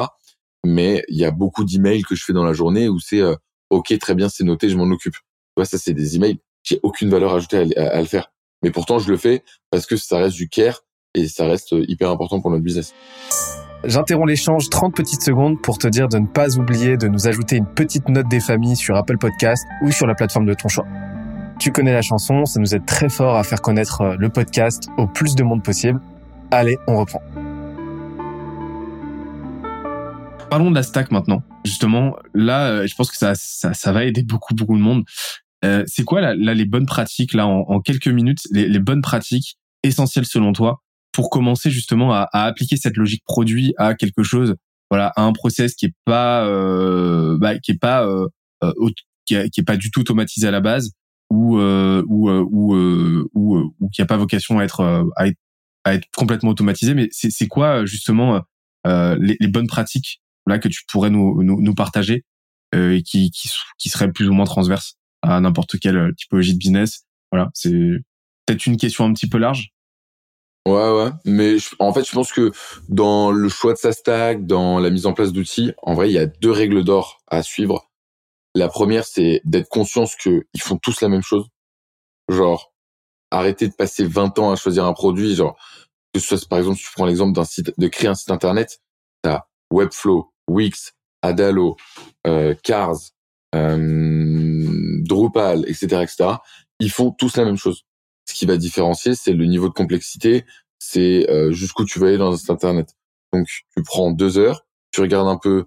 Mais 0.64 1.04
il 1.10 1.18
y 1.18 1.26
a 1.26 1.32
beaucoup 1.32 1.64
d'emails 1.64 2.04
que 2.04 2.14
je 2.14 2.24
fais 2.24 2.34
dans 2.34 2.46
la 2.46 2.54
journée 2.54 2.88
où 2.88 3.00
c'est 3.00 3.22
euh, 3.22 3.36
ok, 3.72 3.98
très 3.98 4.14
bien, 4.14 4.30
c'est 4.30 4.44
noté, 4.44 4.70
je 4.70 4.78
m'en 4.78 4.84
occupe. 4.84 5.16
Tu 5.16 5.22
vois, 5.58 5.66
ça 5.66 5.80
c'est 5.80 5.96
des 5.96 6.16
emails, 6.16 6.38
j'ai 6.62 6.80
aucune 6.84 7.10
valeur 7.10 7.34
ajoutée 7.34 7.76
à, 7.76 7.88
à, 7.88 8.00
le 8.00 8.08
faire. 8.08 8.32
Mais 8.62 8.70
pourtant, 8.70 9.00
je 9.00 9.10
le 9.10 9.18
fais 9.18 9.44
parce 9.72 9.88
que 9.88 9.98
ça 9.98 10.20
reste 10.20 10.36
du 10.36 10.48
care 10.48 10.84
et 11.16 11.28
ça 11.28 11.48
reste 11.48 11.74
hyper 11.88 12.12
important 12.12 12.40
pour 12.40 12.52
notre 12.52 12.64
business. 12.64 12.94
J'interromps 13.84 14.30
l'échange 14.30 14.70
30 14.70 14.96
petites 14.96 15.24
secondes 15.24 15.60
pour 15.60 15.80
te 15.80 15.88
dire 15.88 16.08
de 16.08 16.20
ne 16.20 16.28
pas 16.28 16.56
oublier 16.56 16.98
de 16.98 17.08
nous 17.08 17.28
ajouter 17.28 17.56
une 17.56 17.66
petite 17.66 18.08
note 18.10 18.28
des 18.30 18.40
familles 18.40 18.76
sur 18.76 18.96
Apple 18.96 19.18
Podcast 19.18 19.66
ou 19.82 19.92
sur 19.92 20.06
la 20.06 20.14
plateforme 20.14 20.46
de 20.46 20.54
ton 20.54 20.68
choix. 20.68 20.86
Tu 21.60 21.72
connais 21.72 21.92
la 21.92 22.04
chanson, 22.04 22.46
ça 22.46 22.60
nous 22.60 22.76
aide 22.76 22.86
très 22.86 23.10
fort 23.10 23.38
à 23.38 23.44
faire 23.44 23.60
connaître 23.60 24.02
euh, 24.02 24.16
le 24.20 24.30
podcast 24.30 24.88
au 25.00 25.08
plus 25.08 25.34
de 25.34 25.42
monde 25.42 25.64
possible. 25.64 26.00
Allez, 26.52 26.78
on 26.88 27.00
reprend. 27.00 27.24
Parlons 30.52 30.70
de 30.70 30.76
la 30.76 30.84
stack 30.84 31.10
maintenant. 31.10 31.42
Justement, 31.66 32.16
là, 32.36 32.68
euh, 32.68 32.88
je 32.88 32.94
pense 32.94 33.10
que 33.10 33.18
ça, 33.18 33.34
ça, 33.34 33.74
ça 33.74 33.92
va 33.92 34.06
aider 34.06 34.22
beaucoup, 34.22 34.54
beaucoup 34.54 34.78
de 34.78 34.82
monde. 34.82 35.06
Euh, 35.66 35.84
c'est 35.88 36.04
quoi 36.04 36.22
là, 36.22 36.36
les 36.36 36.66
bonnes 36.66 36.86
pratiques, 36.86 37.34
là, 37.34 37.48
en, 37.48 37.80
quelques 37.80 38.08
minutes, 38.08 38.44
les 38.52 38.80
bonnes 38.80 39.02
pratiques 39.02 39.58
essentielles 39.82 40.26
selon 40.26 40.54
toi 40.54 40.81
pour 41.12 41.30
commencer 41.30 41.70
justement 41.70 42.14
à, 42.14 42.28
à, 42.32 42.46
appliquer 42.46 42.78
cette 42.78 42.98
logique 42.98 43.24
produit 43.26 43.74
à 43.78 43.96
quelque 43.96 44.24
chose, 44.24 44.56
voilà, 44.90 45.12
à 45.16 45.24
un 45.24 45.34
process 45.34 45.76
qui 45.76 45.88
est 45.88 45.96
pas, 46.06 46.46
euh, 46.46 47.38
bah, 47.38 47.60
qui 47.60 47.72
est 47.72 47.80
pas, 47.80 48.06
euh, 48.06 48.28
euh 48.64 48.74
qui, 49.26 49.36
est, 49.36 49.66
pas 49.66 49.78
du 49.78 49.92
tout 49.92 50.02
automatisé 50.02 50.48
à 50.48 50.52
la 50.52 50.60
base, 50.60 50.92
ou 51.30 51.58
euh, 51.58 52.04
ou 52.08 52.30
euh, 52.30 52.46
ou, 52.52 52.76
ou, 53.34 53.74
ou 53.80 53.90
qui 53.90 54.02
a 54.02 54.06
pas 54.06 54.18
vocation 54.18 54.60
à 54.60 54.64
être 54.64 55.06
à 55.16 55.94
être, 55.94 56.08
complètement 56.16 56.50
automatisé. 56.50 56.94
Mais 56.94 57.08
c'est, 57.12 57.30
c'est 57.30 57.48
quoi 57.48 57.86
justement 57.86 58.42
les, 58.86 59.38
les, 59.40 59.48
bonnes 59.48 59.68
pratiques 59.68 60.22
là 60.48 60.60
que 60.60 60.68
tu 60.68 60.82
pourrais 60.92 61.10
nous 61.10 61.42
nous, 61.44 61.62
nous 61.62 61.76
partager 61.76 62.26
et 62.74 63.04
qui, 63.04 63.32
qui 63.32 63.50
qui 63.78 63.90
seraient 63.90 64.12
plus 64.12 64.28
ou 64.28 64.34
moins 64.34 64.46
transverses 64.46 64.96
à 65.22 65.40
n'importe 65.40 65.80
quelle 65.80 66.14
typologie 66.18 66.54
de 66.54 66.60
business? 66.60 67.06
Voilà, 67.32 67.50
c'est 67.54 67.72
peut-être 68.46 68.66
une 68.66 68.78
question 68.78 69.06
un 69.06 69.14
petit 69.14 69.30
peu 69.30 69.38
large, 69.38 69.72
Ouais, 70.68 70.92
ouais. 70.92 71.10
Mais 71.26 71.58
en 71.80 71.92
fait, 71.92 72.08
je 72.08 72.12
pense 72.12 72.32
que 72.32 72.52
dans 72.88 73.32
le 73.32 73.50
choix 73.50 73.74
de 73.74 73.78
sa 73.78 73.92
stack, 73.92 74.46
dans 74.46 74.80
la 74.80 74.90
mise 74.92 75.06
en 75.08 75.14
place 75.14 75.32
d'outils, 75.32 75.74
en 75.82 75.96
vrai, 75.96 76.10
il 76.10 76.14
y 76.14 76.20
a 76.20 76.28
deux 76.28 76.52
règles 76.52 76.84
d'or 76.84 77.20
à 77.28 77.42
suivre. 77.42 77.90
La 78.56 78.68
première, 78.70 79.06
c'est 79.06 79.42
d'être 79.46 79.70
conscient 79.70 80.06
qu'ils 80.22 80.44
font 80.62 80.78
tous 80.78 81.02
la 81.02 81.10
même 81.10 81.24
chose. 81.24 81.48
Genre, 82.30 82.74
arrêter 83.32 83.68
de 83.68 83.74
passer 83.74 84.06
20 84.06 84.40
ans 84.40 84.52
à 84.52 84.56
choisir 84.56 84.86
un 84.86 84.94
produit, 84.94 85.36
genre 85.36 85.58
que 86.14 86.20
ce 86.20 86.38
soit 86.38 86.50
par 86.50 86.60
exemple, 86.60 86.78
si 86.78 86.84
tu 86.86 86.92
prends 86.94 87.06
l'exemple 87.06 87.34
d'un 87.34 87.46
site, 87.46 87.74
de 87.78 87.88
créer 87.88 88.10
un 88.10 88.16
site 88.16 88.32
internet, 88.32 88.82
t'as 89.22 89.46
Webflow, 89.72 90.32
Wix, 90.50 90.94
Adalo, 91.22 91.78
euh, 92.28 92.54
Cars, 92.64 92.98
euh, 93.56 95.00
Drupal, 95.04 95.64
etc., 95.68 96.04
etc. 96.04 96.30
Ils 96.80 96.92
font 96.92 97.12
tous 97.12 97.38
la 97.38 97.46
même 97.46 97.58
chose. 97.58 97.84
Ce 98.32 98.34
qui 98.34 98.46
va 98.46 98.56
différencier, 98.56 99.14
c'est 99.14 99.34
le 99.34 99.46
niveau 99.46 99.68
de 99.68 99.74
complexité, 99.74 100.46
c'est 100.80 101.30
euh, 101.30 101.52
jusqu'où 101.52 101.84
tu 101.84 102.00
vas 102.00 102.08
aller 102.08 102.18
dans 102.18 102.34
internet. 102.50 102.96
Donc, 103.34 103.46
tu 103.46 103.84
prends 103.84 104.10
deux 104.12 104.38
heures, 104.38 104.66
tu 104.92 105.02
regardes 105.02 105.28
un 105.28 105.38
peu, 105.38 105.66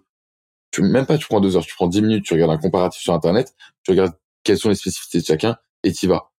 tu, 0.71 0.80
même 0.80 1.04
pas 1.04 1.18
tu 1.18 1.26
prends 1.26 1.40
deux 1.40 1.59
heures, 1.59 1.66
tu 1.66 1.75
prends 1.75 1.88
dix 1.88 2.00
minutes, 2.00 2.25
tu 2.25 2.33
regardes 2.33 2.52
un 2.52 2.56
comparatif 2.56 3.02
sur 3.02 3.12
internet, 3.12 3.54
tu 3.83 3.90
regardes 3.90 4.14
quelles 4.44 4.56
sont 4.59 4.71
les 4.71 4.75
spécificités 4.76 5.21
de 5.21 5.26
chacun 5.26 5.56
et 5.83 5.92
tu 5.92 6.06
vas. 6.06 6.30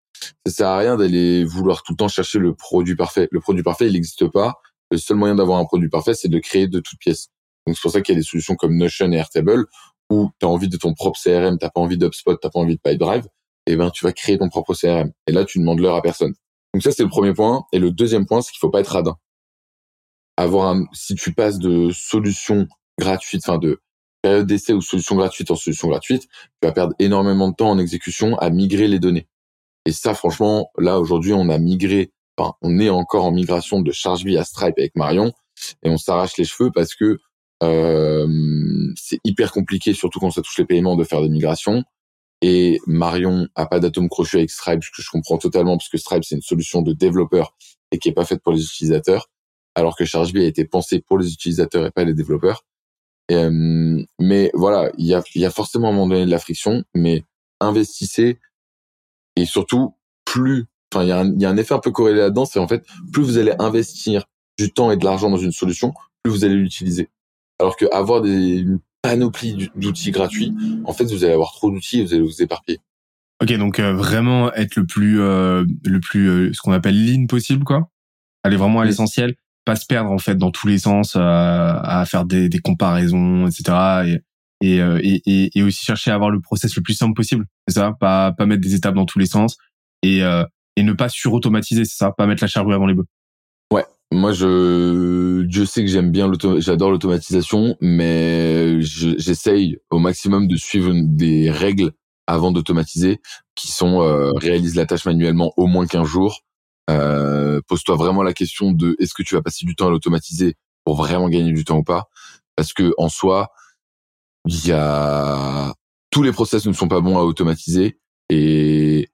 Ça 0.47 0.51
sert 0.51 0.67
à 0.67 0.79
rien 0.79 0.97
d'aller 0.97 1.43
vouloir 1.43 1.83
tout 1.83 1.93
le 1.93 1.97
temps 1.97 2.07
chercher 2.07 2.39
le 2.39 2.55
produit 2.55 2.95
parfait. 2.95 3.27
Le 3.31 3.39
produit 3.39 3.61
parfait, 3.61 3.85
il 3.85 3.93
n'existe 3.93 4.27
pas. 4.27 4.55
Le 4.89 4.97
seul 4.97 5.17
moyen 5.17 5.35
d'avoir 5.35 5.59
un 5.59 5.65
produit 5.65 5.89
parfait, 5.89 6.15
c'est 6.15 6.29
de 6.29 6.39
créer 6.39 6.67
de 6.67 6.79
toutes 6.79 6.99
pièces. 6.99 7.27
Donc 7.67 7.75
c'est 7.75 7.81
pour 7.83 7.91
ça 7.91 8.01
qu'il 8.01 8.15
y 8.15 8.17
a 8.17 8.19
des 8.19 8.25
solutions 8.25 8.55
comme 8.55 8.75
Notion 8.77 9.11
et 9.11 9.17
Airtable 9.17 9.65
où 10.09 10.31
tu 10.39 10.45
as 10.45 10.49
envie 10.49 10.69
de 10.69 10.77
ton 10.77 10.95
propre 10.95 11.19
CRM, 11.21 11.59
t'as 11.59 11.69
pas 11.69 11.81
envie 11.81 11.97
d'UpSpot, 11.97 12.35
t'as 12.35 12.49
pas 12.49 12.59
envie 12.59 12.75
de 12.75 12.81
PipeDrive, 12.81 13.27
eh 13.67 13.75
ben 13.75 13.89
tu 13.89 14.05
vas 14.05 14.13
créer 14.13 14.37
ton 14.37 14.49
propre 14.49 14.73
CRM. 14.73 15.11
Et 15.27 15.31
là, 15.31 15.45
tu 15.45 15.59
demandes 15.59 15.79
l'heure 15.79 15.95
à 15.95 16.01
personne. 16.01 16.33
Donc 16.73 16.83
ça, 16.83 16.91
c'est 16.91 17.03
le 17.03 17.09
premier 17.09 17.33
point. 17.33 17.65
Et 17.71 17.79
le 17.79 17.91
deuxième 17.91 18.25
point, 18.25 18.41
c'est 18.41 18.51
qu'il 18.51 18.59
faut 18.59 18.69
pas 18.69 18.81
être 18.81 18.89
radin. 18.89 19.15
Avoir 20.37 20.75
un, 20.75 20.85
si 20.93 21.15
tu 21.15 21.33
passes 21.33 21.59
de 21.59 21.89
solutions 21.91 22.67
gratuites, 22.99 23.43
enfin 23.47 23.57
de 23.57 23.81
période 24.21 24.47
d'essai 24.47 24.73
ou 24.73 24.81
solution 24.81 25.15
gratuite 25.15 25.51
en 25.51 25.55
solution 25.55 25.87
gratuite, 25.87 26.23
tu 26.23 26.67
vas 26.67 26.71
perdre 26.71 26.93
énormément 26.99 27.49
de 27.49 27.55
temps 27.55 27.69
en 27.69 27.77
exécution 27.77 28.35
à 28.37 28.49
migrer 28.49 28.87
les 28.87 28.99
données. 28.99 29.27
Et 29.85 29.91
ça, 29.91 30.13
franchement, 30.15 30.71
là 30.77 30.99
aujourd'hui, 30.99 31.33
on 31.33 31.47
a 31.49 31.59
migré, 31.59 32.11
enfin, 32.37 32.55
on 32.61 32.79
est 32.79 32.89
encore 32.89 33.25
en 33.25 33.31
migration 33.31 33.81
de 33.81 33.91
ChargeBee 33.91 34.37
à 34.37 34.43
Stripe 34.43 34.75
avec 34.77 34.95
Marion, 34.95 35.31
et 35.83 35.89
on 35.89 35.97
s'arrache 35.97 36.37
les 36.37 36.43
cheveux 36.43 36.71
parce 36.73 36.95
que 36.95 37.19
euh, 37.63 38.27
c'est 38.95 39.19
hyper 39.23 39.51
compliqué, 39.51 39.93
surtout 39.93 40.19
quand 40.19 40.31
ça 40.31 40.41
touche 40.41 40.57
les 40.57 40.65
paiements, 40.65 40.95
de 40.95 41.03
faire 41.03 41.21
des 41.21 41.29
migrations. 41.29 41.83
Et 42.47 42.79
Marion 42.85 43.47
a 43.55 43.65
pas 43.65 43.79
d'atome 43.79 44.07
crochet 44.07 44.37
avec 44.37 44.51
Stripe, 44.51 44.83
ce 44.83 44.91
que 44.91 45.01
je 45.01 45.09
comprends 45.09 45.39
totalement, 45.39 45.77
parce 45.77 45.89
que 45.89 45.97
Stripe, 45.97 46.23
c'est 46.23 46.35
une 46.35 46.43
solution 46.43 46.83
de 46.83 46.93
développeur 46.93 47.55
et 47.91 47.97
qui 47.97 48.09
est 48.09 48.13
pas 48.13 48.23
faite 48.23 48.43
pour 48.43 48.53
les 48.53 48.61
utilisateurs, 48.61 49.31
alors 49.73 49.97
que 49.97 50.05
ChargeBee 50.05 50.43
a 50.43 50.47
été 50.47 50.63
pensé 50.63 51.01
pour 51.01 51.17
les 51.17 51.33
utilisateurs 51.33 51.87
et 51.87 51.89
pas 51.89 52.03
les 52.03 52.13
développeurs. 52.13 52.63
Mais 53.31 54.51
voilà, 54.53 54.91
il 54.99 55.07
y 55.07 55.15
a, 55.15 55.49
forcément 55.49 55.87
à 55.87 55.89
un 55.89 55.93
moment 55.93 56.07
donné 56.07 56.27
de 56.27 56.29
la 56.29 56.37
friction, 56.37 56.83
mais 56.93 57.23
investissez 57.61 58.37
et 59.35 59.45
surtout 59.45 59.95
plus. 60.23 60.65
Enfin, 60.93 61.03
il 61.03 61.09
y, 61.41 61.45
a 61.45 61.49
un, 61.49 61.57
effet 61.57 61.73
un 61.73 61.79
peu 61.79 61.89
corrélé 61.89 62.19
là-dedans, 62.19 62.45
c'est 62.45 62.59
en 62.59 62.67
fait 62.67 62.85
plus 63.11 63.23
vous 63.23 63.39
allez 63.39 63.55
investir 63.57 64.25
du 64.59 64.71
temps 64.71 64.91
et 64.91 64.97
de 64.97 65.03
l'argent 65.03 65.31
dans 65.31 65.37
une 65.37 65.51
solution, 65.51 65.95
plus 66.21 66.31
vous 66.31 66.45
allez 66.45 66.53
l'utiliser. 66.53 67.09
Alors 67.59 67.75
que 67.75 67.85
avoir 67.91 68.21
des, 68.21 68.63
panoplie 69.07 69.69
d'outils 69.75 70.11
gratuits, 70.11 70.53
en 70.85 70.93
fait, 70.93 71.05
vous 71.05 71.23
allez 71.23 71.33
avoir 71.33 71.51
trop 71.51 71.71
d'outils 71.71 71.99
et 71.99 72.05
vous 72.05 72.13
allez 72.13 72.23
vous 72.23 72.41
éparpiller. 72.41 72.79
Ok, 73.41 73.51
donc 73.57 73.79
euh, 73.79 73.93
vraiment 73.93 74.53
être 74.53 74.75
le 74.75 74.85
plus, 74.85 75.19
euh, 75.19 75.65
le 75.83 75.99
plus, 75.99 76.29
euh, 76.29 76.53
ce 76.53 76.61
qu'on 76.61 76.71
appelle 76.71 77.05
lean 77.05 77.27
possible, 77.27 77.63
quoi. 77.63 77.89
Aller 78.43 78.55
vraiment 78.55 78.79
à 78.81 78.85
l'essentiel, 78.85 79.35
pas 79.65 79.75
se 79.75 79.85
perdre 79.85 80.11
en 80.11 80.19
fait 80.19 80.35
dans 80.35 80.51
tous 80.51 80.67
les 80.67 80.77
sens, 80.79 81.15
à 81.15 82.03
faire 82.07 82.25
des, 82.25 82.47
des 82.47 82.59
comparaisons, 82.59 83.47
etc. 83.47 84.21
Et, 84.61 84.77
et, 84.77 85.21
et, 85.25 85.57
et, 85.57 85.63
aussi 85.63 85.83
chercher 85.83 86.11
à 86.11 86.15
avoir 86.15 86.29
le 86.29 86.39
process 86.39 86.75
le 86.75 86.81
plus 86.83 86.93
simple 86.93 87.13
possible. 87.13 87.45
C'est 87.67 87.73
ça, 87.73 87.93
pas 87.99 88.31
pas 88.31 88.45
mettre 88.45 88.61
des 88.61 88.75
étapes 88.75 88.93
dans 88.93 89.05
tous 89.05 89.19
les 89.19 89.25
sens 89.25 89.57
et 90.03 90.21
et 90.75 90.83
ne 90.83 90.93
pas 90.93 91.09
surautomatiser, 91.09 91.85
c'est 91.85 91.97
ça, 91.97 92.11
pas 92.11 92.27
mettre 92.27 92.43
la 92.43 92.47
charrue 92.47 92.73
avant 92.73 92.85
les 92.85 92.93
bœufs. 92.93 93.07
Moi, 94.11 94.31
je, 94.33 95.41
Dieu 95.43 95.65
sait 95.65 95.81
que 95.81 95.89
j'aime 95.89 96.11
bien 96.11 96.27
l'auto, 96.27 96.59
j'adore 96.59 96.91
l'automatisation, 96.91 97.75
mais 97.81 98.79
j'essaye 98.81 99.77
au 99.89 99.99
maximum 99.99 100.47
de 100.47 100.55
suivre 100.55 100.91
des 100.93 101.49
règles 101.51 101.91
avant 102.27 102.51
d'automatiser, 102.51 103.21
qui 103.55 103.67
sont 103.67 104.01
euh, 104.01 104.31
réalise 104.35 104.75
la 104.75 104.85
tâche 104.85 105.05
manuellement 105.05 105.53
au 105.57 105.67
moins 105.67 105.85
15 105.85 106.07
jours. 106.07 106.41
Euh, 106.89 107.61
pose-toi 107.67 107.95
vraiment 107.95 108.23
la 108.23 108.33
question 108.33 108.71
de 108.71 108.95
est-ce 108.99 109.13
que 109.13 109.23
tu 109.23 109.35
vas 109.35 109.41
passer 109.41 109.65
du 109.65 109.75
temps 109.75 109.87
à 109.87 109.89
l'automatiser 109.89 110.55
pour 110.83 110.95
vraiment 110.95 111.29
gagner 111.29 111.51
du 111.51 111.63
temps 111.63 111.77
ou 111.77 111.83
pas, 111.83 112.09
parce 112.55 112.73
que 112.73 112.93
en 112.97 113.09
soi, 113.09 113.49
il 114.45 114.67
y 114.67 114.71
a 114.71 115.73
tous 116.11 116.23
les 116.23 116.31
process 116.31 116.65
ne 116.65 116.73
sont 116.73 116.87
pas 116.87 117.01
bons 117.01 117.17
à 117.17 117.23
automatiser 117.23 117.97
et 118.29 119.09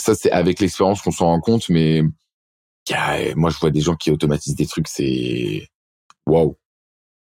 ça 0.00 0.14
c'est 0.14 0.32
avec 0.32 0.60
l'expérience 0.60 1.00
qu'on 1.02 1.12
s'en 1.12 1.26
rend 1.26 1.40
compte, 1.40 1.68
mais 1.68 2.02
moi 3.36 3.50
je 3.50 3.58
vois 3.58 3.70
des 3.70 3.80
gens 3.80 3.96
qui 3.96 4.10
automatisent 4.10 4.54
des 4.54 4.66
trucs, 4.66 4.88
c'est 4.88 5.68
waouh. 6.26 6.56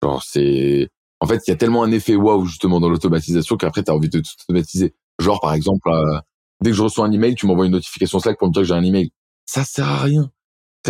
Genre 0.01 0.23
c'est 0.23 0.89
en 1.19 1.27
fait, 1.27 1.41
il 1.47 1.51
y 1.51 1.53
a 1.53 1.57
tellement 1.57 1.83
un 1.83 1.91
effet 1.91 2.15
waouh 2.15 2.45
justement 2.45 2.79
dans 2.79 2.89
l'automatisation 2.89 3.55
qu'après 3.55 3.83
tu 3.83 3.91
as 3.91 3.95
envie 3.95 4.09
de 4.09 4.19
tout 4.19 4.31
automatiser. 4.43 4.93
Genre 5.19 5.39
par 5.39 5.53
exemple 5.53 5.89
euh, 5.89 6.19
dès 6.61 6.71
que 6.71 6.75
je 6.75 6.83
reçois 6.83 7.05
un 7.05 7.11
email, 7.11 7.35
tu 7.35 7.45
m'envoies 7.45 7.65
une 7.65 7.71
notification 7.71 8.19
Slack 8.19 8.37
pour 8.37 8.47
me 8.47 8.53
dire 8.53 8.63
que 8.63 8.67
j'ai 8.67 8.73
un 8.73 8.83
email. 8.83 9.11
Ça 9.45 9.63
sert 9.63 9.87
à 9.87 10.01
rien. 10.01 10.31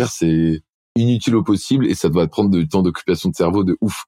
C'est 0.08 0.62
inutile 0.96 1.36
au 1.36 1.42
possible 1.42 1.86
et 1.86 1.94
ça 1.94 2.08
doit 2.08 2.26
prendre 2.26 2.50
du 2.50 2.68
temps 2.68 2.82
d'occupation 2.82 3.28
de 3.28 3.34
cerveau 3.34 3.64
de 3.64 3.76
ouf. 3.80 4.04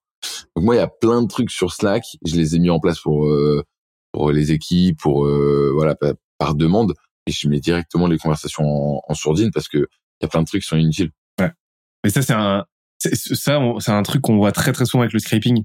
Donc 0.57 0.65
moi, 0.65 0.75
il 0.75 0.79
y 0.79 0.81
a 0.81 0.89
plein 0.89 1.23
de 1.23 1.29
trucs 1.29 1.51
sur 1.51 1.73
Slack, 1.73 2.05
je 2.25 2.37
les 2.37 2.57
ai 2.57 2.59
mis 2.59 2.71
en 2.71 2.81
place 2.81 3.01
pour 3.01 3.27
euh, 3.27 3.63
pour 4.13 4.33
les 4.33 4.53
équipes, 4.53 4.99
pour 4.99 5.27
euh, 5.27 5.71
voilà 5.75 5.95
par, 6.39 6.55
demande 6.55 6.95
et 7.27 7.33
je 7.33 7.49
mets 7.49 7.61
directement 7.61 8.07
les 8.07 8.19
conversations 8.19 9.01
en 9.07 9.15
sourdine 9.15 9.51
parce 9.53 9.69
que 9.69 9.89
il 10.21 10.25
y 10.25 10.27
a 10.27 10.29
plein 10.29 10.43
de 10.43 10.47
trucs 10.47 10.63
qui 10.63 10.77
inutiles. 10.77 11.11
Ouais. 11.41 11.51
Mais 12.05 12.11
ça, 12.11 12.23
c'est 12.23 12.33
un, 12.33 12.65
ça, 12.99 13.61
c'est 13.79 13.91
un 13.91 14.03
truc 14.03 14.23
qu'on 14.23 14.37
voit 14.37 14.53
très 14.53 14.73
très 14.73 14.85
souvent 14.85 15.03
avec 15.03 15.13
le 15.13 15.19
scraping. 15.19 15.65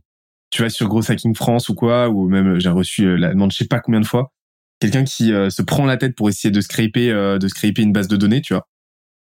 Tu 0.49 0.61
vas 0.61 0.69
sur 0.69 0.87
Gros 0.89 1.09
Hacking 1.09 1.35
France 1.35 1.69
ou 1.69 1.75
quoi, 1.75 2.09
ou 2.09 2.27
même 2.27 2.59
j'ai 2.59 2.69
reçu 2.69 3.05
euh, 3.05 3.15
la 3.15 3.29
demande, 3.29 3.51
je 3.51 3.57
sais 3.57 3.67
pas 3.67 3.79
combien 3.79 4.01
de 4.01 4.05
fois, 4.05 4.33
quelqu'un 4.81 5.05
qui 5.05 5.31
euh, 5.31 5.49
se 5.49 5.61
prend 5.61 5.85
la 5.85 5.95
tête 5.95 6.15
pour 6.15 6.27
essayer 6.27 6.51
de 6.51 6.59
scraper, 6.59 7.11
euh, 7.11 7.37
de 7.37 7.47
scraper 7.47 7.83
une 7.83 7.93
base 7.93 8.09
de 8.09 8.17
données, 8.17 8.41
tu 8.41 8.53
vois. 8.53 8.67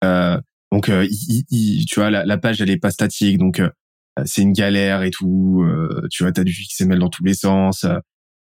Euh, 0.06 0.40
donc, 0.72 0.90
il, 0.90 1.86
tu 1.88 2.00
vois, 2.00 2.12
la, 2.12 2.24
la, 2.26 2.38
page 2.38 2.62
elle 2.62 2.70
est 2.70 2.78
pas 2.78 2.92
statique, 2.92 3.40
donc 3.40 3.60
c'est 4.24 4.44
une 4.44 4.54
galère 4.54 5.02
et 5.02 5.10
tout. 5.10 5.66
tu 6.12 6.24
vois, 6.24 6.32
t'as 6.32 6.44
du 6.44 6.52
XML 6.52 7.00
dans 7.00 7.10
tous 7.10 7.24
les 7.24 7.34
sens. 7.34 7.88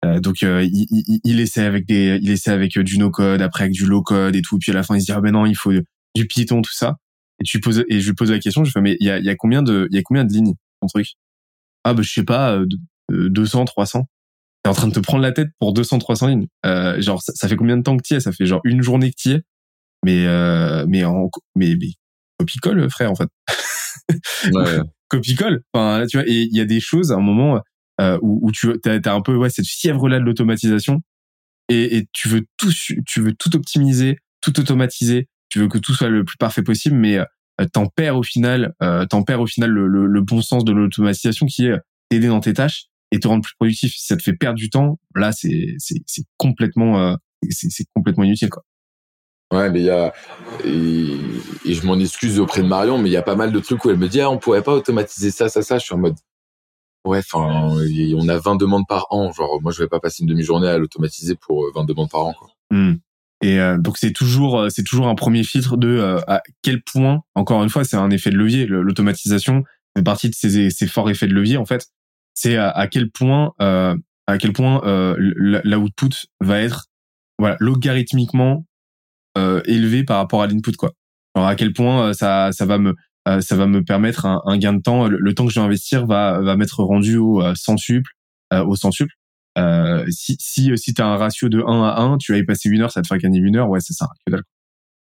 donc, 0.03 0.43
il, 0.43 0.69
il, 0.71 1.19
il, 1.23 1.39
essaie 1.39 1.65
avec 1.65 1.87
des, 1.87 2.19
il 2.21 2.29
essaie 2.29 2.51
avec 2.51 2.77
du 2.77 2.99
no 2.99 3.09
code, 3.09 3.41
après 3.41 3.63
avec 3.63 3.73
du 3.73 3.87
low 3.87 4.03
code 4.03 4.35
et 4.35 4.43
tout. 4.43 4.59
Puis 4.59 4.71
à 4.71 4.75
la 4.75 4.83
fin, 4.83 4.95
il 4.95 5.01
se 5.01 5.07
dit 5.07 5.11
ah 5.11 5.21
ben 5.21 5.31
non, 5.31 5.47
il 5.47 5.55
faut 5.55 5.71
du 6.15 6.27
Python, 6.27 6.61
tout 6.61 6.73
ça. 6.73 6.97
Et 7.41 7.43
tu 7.43 7.59
poses, 7.59 7.85
et 7.87 7.99
je 7.99 8.07
lui 8.07 8.15
pose 8.15 8.31
la 8.31 8.39
question, 8.39 8.63
je 8.63 8.71
fais, 8.71 8.81
mais 8.81 8.97
il 8.99 9.05
y 9.05 9.09
a, 9.09 9.19
y 9.19 9.29
a 9.29 9.35
combien 9.35 9.61
de, 9.61 9.87
il 9.91 9.95
y 9.95 9.99
a 9.99 10.03
combien 10.03 10.25
de 10.25 10.33
lignes, 10.33 10.55
ton 10.81 10.87
truc? 10.87 11.07
Ah, 11.83 11.93
bah, 11.93 12.01
je 12.01 12.11
sais 12.11 12.23
pas, 12.23 12.59
200, 13.09 13.65
300. 13.65 14.07
T'es 14.63 14.69
en 14.69 14.73
train 14.73 14.87
de 14.87 14.93
te 14.93 14.99
prendre 14.99 15.23
la 15.23 15.31
tête 15.31 15.49
pour 15.59 15.73
200, 15.73 15.99
300 15.99 16.27
lignes. 16.27 16.47
Euh, 16.65 17.01
genre, 17.01 17.21
ça, 17.21 17.47
fait 17.47 17.55
combien 17.55 17.77
de 17.77 17.83
temps 17.83 17.95
que 17.95 18.03
tu 18.03 18.13
y 18.13 18.17
es? 18.17 18.19
Ça 18.19 18.33
fait 18.33 18.45
genre 18.45 18.61
une 18.65 18.81
journée 18.81 19.09
que 19.11 19.15
tu 19.17 19.29
y 19.29 19.31
es? 19.33 19.41
Mais, 20.03 20.25
euh, 20.27 20.85
mais 20.87 21.05
en, 21.05 21.29
mais, 21.55 21.75
mais, 21.79 21.91
copie-colle, 22.37 22.89
frère, 22.89 23.11
en 23.11 23.15
fait. 23.15 23.29
Ouais. 24.51 24.79
copie-colle. 25.07 25.63
Enfin, 25.73 26.05
tu 26.07 26.17
vois, 26.17 26.27
et 26.27 26.41
il 26.41 26.55
y 26.55 26.59
a 26.59 26.65
des 26.65 26.81
choses 26.81 27.11
à 27.13 27.15
un 27.15 27.21
moment, 27.21 27.61
euh, 28.01 28.19
où, 28.21 28.39
où, 28.43 28.51
tu 28.51 28.69
as, 28.69 28.99
as 29.05 29.13
un 29.13 29.21
peu, 29.21 29.35
ouais, 29.35 29.49
cette 29.49 29.67
fièvre-là 29.67 30.19
de 30.19 30.25
l'automatisation. 30.25 31.01
Et, 31.69 31.97
et 31.97 32.07
tu 32.11 32.27
veux 32.27 32.45
tout, 32.57 32.71
tu 33.05 33.21
veux 33.21 33.33
tout 33.33 33.55
optimiser, 33.55 34.17
tout 34.41 34.59
automatiser, 34.59 35.28
tu 35.49 35.59
veux 35.59 35.67
que 35.67 35.77
tout 35.77 35.93
soit 35.93 36.09
le 36.09 36.23
plus 36.23 36.37
parfait 36.37 36.63
possible, 36.63 36.95
mais 36.95 37.17
euh, 37.17 37.65
t'en 37.71 37.87
perds 37.87 38.17
au 38.17 38.23
final, 38.23 38.73
euh, 38.81 39.05
t'en 39.05 39.23
perds 39.23 39.41
au 39.41 39.47
final 39.47 39.69
le, 39.69 39.87
le, 39.87 40.21
bon 40.21 40.41
sens 40.41 40.63
de 40.63 40.71
l'automatisation 40.71 41.45
qui 41.45 41.65
est 41.65 41.77
t'aider 42.09 42.27
dans 42.27 42.39
tes 42.39 42.53
tâches 42.53 42.85
et 43.11 43.19
te 43.19 43.27
rendre 43.27 43.43
plus 43.43 43.55
productif. 43.55 43.93
Si 43.93 44.05
ça 44.05 44.15
te 44.15 44.23
fait 44.23 44.33
perdre 44.33 44.57
du 44.57 44.69
temps, 44.69 44.99
là 45.15 45.31
c'est 45.31 45.75
c'est 45.77 46.01
c'est 46.05 46.23
complètement 46.37 46.99
euh, 46.99 47.15
c'est 47.49 47.85
complètement 47.93 48.23
inutile 48.23 48.49
quoi. 48.49 48.63
Ouais, 49.51 49.71
mais 49.71 49.79
il 49.79 49.85
y 49.85 49.89
a 49.89 50.13
et, 50.63 51.73
je 51.73 51.85
m'en 51.85 51.99
excuse 51.99 52.39
auprès 52.39 52.61
de 52.61 52.67
Marion, 52.67 52.99
mais 52.99 53.09
il 53.09 53.13
y 53.13 53.17
a 53.17 53.23
pas 53.23 53.35
mal 53.35 53.51
de 53.51 53.59
trucs 53.59 53.83
où 53.83 53.89
elle 53.89 53.97
me 53.97 54.07
dit 54.07 54.21
ah 54.21 54.29
on 54.29 54.37
pourrait 54.37 54.61
pas 54.61 54.73
automatiser 54.73 55.31
ça 55.31 55.49
ça 55.49 55.61
ça. 55.63 55.79
Je 55.79 55.85
suis 55.85 55.95
en 55.95 55.97
mode 55.97 56.15
ouais, 57.05 57.19
enfin 57.19 57.75
on 58.15 58.29
a 58.29 58.37
20 58.37 58.55
demandes 58.57 58.87
par 58.87 59.07
an, 59.09 59.31
genre 59.31 59.59
moi 59.61 59.71
je 59.71 59.81
vais 59.81 59.89
pas 59.89 59.99
passer 59.99 60.21
une 60.21 60.29
demi-journée 60.29 60.67
à 60.67 60.77
l'automatiser 60.77 61.35
pour 61.35 61.65
20 61.73 61.85
demandes 61.85 62.09
par 62.09 62.25
an 62.25 62.33
quoi. 62.33 62.49
Hmm. 62.69 62.97
Et 63.41 63.59
euh, 63.59 63.77
donc 63.77 63.97
c'est 63.97 64.11
toujours 64.11 64.59
euh, 64.59 64.69
c'est 64.69 64.83
toujours 64.83 65.07
un 65.07 65.15
premier 65.15 65.43
filtre 65.43 65.77
de 65.77 65.87
euh, 65.87 66.19
à 66.27 66.41
quel 66.61 66.81
point 66.81 67.21
encore 67.35 67.63
une 67.63 67.69
fois 67.69 67.85
c'est 67.85 67.95
un 67.95 68.11
effet 68.11 68.31
de 68.31 68.37
levier 68.37 68.65
l'automatisation 68.65 69.63
fait 69.95 70.03
partie 70.03 70.29
de 70.29 70.35
ces, 70.35 70.69
ces 70.69 70.87
forts 70.87 71.09
effets 71.09 71.27
de 71.27 71.33
levier 71.33 71.57
en 71.57 71.65
fait. 71.65 71.87
C'est 72.33 72.57
à, 72.57 72.87
quel 72.87 73.11
point 73.11 73.51
à 73.59 74.37
quel 74.39 74.53
point 74.53 74.81
l'output 75.17 76.27
va 76.39 76.61
être 76.61 76.85
voilà 77.37 77.57
logarithmiquement 77.59 78.65
élevé 79.35 80.03
par 80.03 80.17
rapport 80.17 80.41
à 80.41 80.47
l'input 80.47 80.75
quoi. 80.77 80.93
Alors 81.35 81.49
à 81.49 81.55
quel 81.55 81.73
point 81.73 82.13
ça 82.13 82.51
ça 82.53 82.65
va 82.65 82.77
me 82.77 82.95
ça 83.41 83.55
va 83.55 83.65
me 83.65 83.83
permettre 83.83 84.25
un, 84.25 84.41
un 84.45 84.57
gain 84.57 84.73
de 84.73 84.81
temps. 84.81 85.07
Le, 85.07 85.33
temps 85.33 85.47
que 85.47 85.51
je 85.51 85.59
vais 85.59 85.65
investir 85.65 86.05
va 86.05 86.39
va 86.39 86.55
m'être 86.55 86.81
rendu 86.83 87.17
au 87.17 87.43
100 87.53 87.77
suple 87.77 88.11
au 88.53 88.75
100 88.75 88.91
suple 88.91 89.13
euh, 89.59 90.05
si 90.09 90.35
si 90.39 90.71
si 90.77 90.93
t'as 90.93 91.05
un 91.05 91.17
ratio 91.17 91.49
de 91.49 91.61
1 91.61 91.83
à 91.83 92.01
1, 92.01 92.17
tu 92.17 92.31
vas 92.31 92.37
y 92.37 92.43
passer 92.43 92.69
une 92.69 92.81
heure, 92.81 92.91
ça 92.91 93.01
te 93.01 93.07
fait 93.07 93.17
gagner 93.17 93.39
une 93.39 93.55
heure, 93.57 93.69
ouais, 93.69 93.79
c'est 93.81 93.93
ça. 93.93 94.07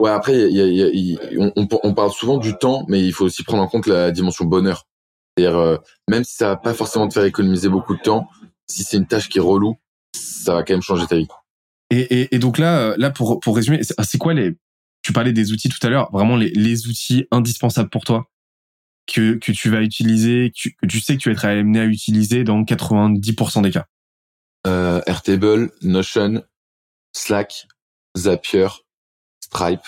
Ouais, 0.00 0.10
après, 0.10 0.48
il 0.50 0.56
y 0.56 0.60
a, 0.60 0.66
il 0.66 0.74
y 0.74 0.82
a- 0.82 0.88
il- 0.88 1.18
on, 1.38 1.52
on- 1.56 1.68
on 1.82 1.94
parle 1.94 2.10
souvent 2.10 2.38
du 2.38 2.54
temps, 2.56 2.84
mais 2.88 3.04
il 3.04 3.12
faut 3.12 3.26
aussi 3.26 3.42
prendre 3.44 3.62
en 3.62 3.68
compte 3.68 3.86
la 3.86 4.10
dimension 4.10 4.46
bonheur. 4.46 4.86
C'est-à-dire, 5.36 5.58
euh, 5.58 5.76
même 6.08 6.24
si 6.24 6.34
ça 6.36 6.48
va 6.48 6.56
pas 6.56 6.72
forcément 6.74 7.06
te 7.06 7.14
faire 7.14 7.24
économiser 7.24 7.68
beaucoup 7.68 7.94
de 7.94 8.00
temps, 8.00 8.28
si 8.66 8.82
c'est 8.82 8.96
une 8.96 9.06
tâche 9.06 9.28
qui 9.28 9.38
est 9.38 9.42
relou, 9.42 9.76
ça 10.16 10.54
va 10.54 10.62
quand 10.62 10.72
même 10.74 10.82
changer 10.82 11.06
ta 11.06 11.16
vie. 11.16 11.28
Et, 11.90 12.00
et, 12.22 12.34
et 12.34 12.38
donc 12.38 12.58
là, 12.58 12.78
euh, 12.78 12.94
là 12.98 13.10
pour, 13.10 13.40
pour 13.40 13.56
résumer, 13.56 13.82
c'est 13.82 13.94
c'est 14.02 14.18
quoi 14.18 14.32
les... 14.32 14.56
Tu 15.02 15.12
parlais 15.12 15.32
des 15.32 15.52
outils 15.52 15.68
tout 15.68 15.84
à 15.86 15.90
l'heure, 15.90 16.10
vraiment 16.12 16.36
les, 16.36 16.50
les 16.50 16.86
outils 16.88 17.26
indispensables 17.30 17.88
pour 17.90 18.04
toi 18.04 18.26
que, 19.06 19.34
que 19.34 19.52
tu 19.52 19.70
vas 19.70 19.82
utiliser, 19.82 20.50
tu, 20.54 20.74
que 20.80 20.86
tu 20.86 21.00
sais 21.00 21.16
que 21.16 21.22
tu 21.22 21.28
vas 21.30 21.32
être 21.32 21.44
amené 21.46 21.80
à 21.80 21.84
utiliser 21.84 22.44
dans 22.44 22.62
90% 22.64 23.62
des 23.62 23.70
cas. 23.70 23.86
Euh, 24.66 25.00
Airtable, 25.06 25.70
Notion, 25.82 26.42
Slack, 27.12 27.66
Zapier, 28.16 28.68
Stripe. 29.40 29.86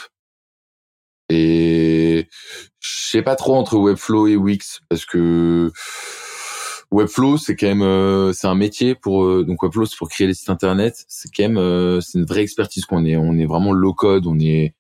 Et 1.29 2.29
je 2.81 3.09
sais 3.09 3.23
pas 3.23 3.37
trop 3.37 3.55
entre 3.57 3.77
Webflow 3.77 4.27
et 4.27 4.37
Wix 4.37 4.81
parce 4.89 5.07
que 5.07 5.73
Webflow 6.91 7.39
c'est 7.39 7.57
quand 7.57 7.69
même 7.69 7.83
euh, 7.83 8.33
c'est 8.35 8.49
un 8.49 8.55
métier 8.55 8.95
pour 8.95 9.25
euh, 9.25 9.45
donc 9.45 9.63
Webflow 9.63 9.87
c'est 9.87 9.97
pour 9.97 10.11
créer 10.11 10.27
les 10.27 10.35
sites 10.35 10.51
internet 10.51 11.05
c'est 11.09 11.31
quand 11.35 11.45
même 11.45 11.57
euh, 11.57 12.01
c'est 12.01 12.19
une 12.19 12.27
vraie 12.27 12.43
expertise 12.43 12.85
qu'on 12.85 13.07
est 13.07 13.17
on 13.17 13.39
est 13.39 13.47
vraiment 13.47 13.73
low 13.73 13.95
code 13.95 14.27
on 14.27 14.39
est 14.41 14.75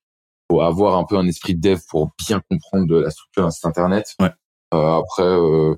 faut 0.50 0.60
avoir 0.60 0.98
un 0.98 1.04
peu 1.04 1.16
un 1.16 1.26
esprit 1.26 1.54
de 1.54 1.60
dev 1.60 1.80
pour 1.88 2.12
bien 2.26 2.42
comprendre 2.50 2.86
de 2.86 2.96
la 2.96 3.10
structure 3.10 3.44
d'un 3.44 3.50
site 3.50 3.64
internet 3.64 4.14
Ouais. 4.20 4.30
Euh, 4.74 5.00
après 5.00 5.22
euh, 5.22 5.74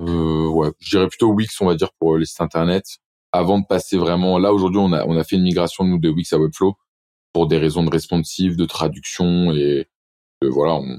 euh, 0.00 0.48
ouais 0.48 0.72
je 0.80 0.90
dirais 0.90 1.08
plutôt 1.08 1.28
Wix 1.32 1.60
on 1.60 1.66
va 1.66 1.76
dire 1.76 1.90
pour 2.00 2.16
les 2.16 2.26
sites 2.26 2.40
internet 2.40 2.84
avant 3.32 3.58
de 3.60 3.66
passer 3.66 3.96
vraiment 3.96 4.38
là 4.38 4.52
aujourd'hui 4.52 4.80
on 4.80 4.92
a 4.92 5.04
on 5.06 5.16
a 5.16 5.24
fait 5.24 5.36
une 5.36 5.42
migration 5.42 5.84
nous 5.84 5.98
de 5.98 6.08
Wix 6.08 6.32
à 6.32 6.38
Webflow 6.38 6.76
pour 7.32 7.46
des 7.46 7.58
raisons 7.58 7.84
de 7.84 7.90
responsive 7.90 8.56
de 8.56 8.64
traduction 8.64 9.52
et 9.52 9.88
de, 10.42 10.48
voilà 10.48 10.74
on 10.74 10.98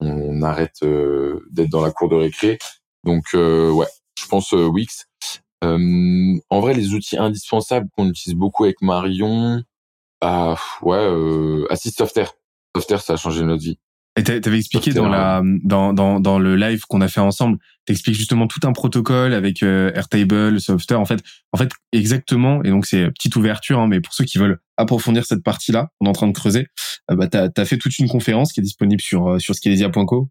on 0.00 0.42
arrête 0.42 0.82
euh, 0.82 1.46
d'être 1.50 1.68
dans 1.68 1.82
la 1.82 1.90
cour 1.90 2.08
de 2.08 2.16
récré. 2.16 2.58
Donc 3.04 3.26
euh, 3.34 3.70
ouais 3.70 3.86
je 4.18 4.26
pense 4.26 4.54
euh, 4.54 4.66
Wix. 4.66 5.06
Euh, 5.62 6.38
en 6.48 6.60
vrai 6.60 6.74
les 6.74 6.94
outils 6.94 7.18
indispensables 7.18 7.88
qu'on 7.96 8.08
utilise 8.08 8.36
beaucoup 8.36 8.64
avec 8.64 8.80
Marion 8.80 9.62
ah 10.22 10.56
ouais 10.82 10.96
euh, 10.96 11.66
Assist 11.70 11.98
Software. 11.98 12.32
Software 12.74 13.02
ça 13.02 13.14
a 13.14 13.16
changé 13.16 13.44
notre 13.44 13.62
vie 13.62 13.78
Et 14.16 14.24
t'a- 14.24 14.40
t'avais 14.40 14.58
expliqué 14.58 14.90
dans 14.92 15.08
la 15.08 15.42
dans 15.62 15.92
dans 15.92 16.18
dans 16.20 16.38
le 16.38 16.56
live 16.56 16.82
qu'on 16.88 17.00
a 17.00 17.08
fait 17.08 17.20
ensemble, 17.20 17.58
t'expliques 17.86 18.16
justement 18.16 18.46
tout 18.48 18.60
un 18.66 18.72
protocole 18.72 19.32
avec 19.32 19.62
euh, 19.62 19.92
Airtable, 19.94 20.60
Software. 20.60 21.00
En 21.00 21.04
fait, 21.04 21.20
en 21.52 21.58
fait 21.58 21.70
exactement. 21.92 22.62
Et 22.64 22.70
donc 22.70 22.86
c'est 22.86 23.06
petite 23.12 23.36
ouverture, 23.36 23.78
hein, 23.78 23.86
mais 23.86 24.00
pour 24.00 24.12
ceux 24.12 24.24
qui 24.24 24.38
veulent 24.38 24.58
approfondir 24.76 25.24
cette 25.24 25.42
partie-là, 25.44 25.90
on 26.00 26.06
est 26.06 26.08
en 26.08 26.12
train 26.12 26.26
de 26.26 26.32
creuser. 26.32 26.66
euh, 27.10 27.16
bah 27.16 27.28
t'as 27.28 27.48
as 27.56 27.64
fait 27.64 27.78
toute 27.78 27.98
une 27.98 28.08
conférence 28.08 28.52
qui 28.52 28.60
est 28.60 28.64
disponible 28.64 29.00
sur 29.00 29.28
euh, 29.28 29.38
sur 29.38 29.54
skelesia.co 29.54 30.28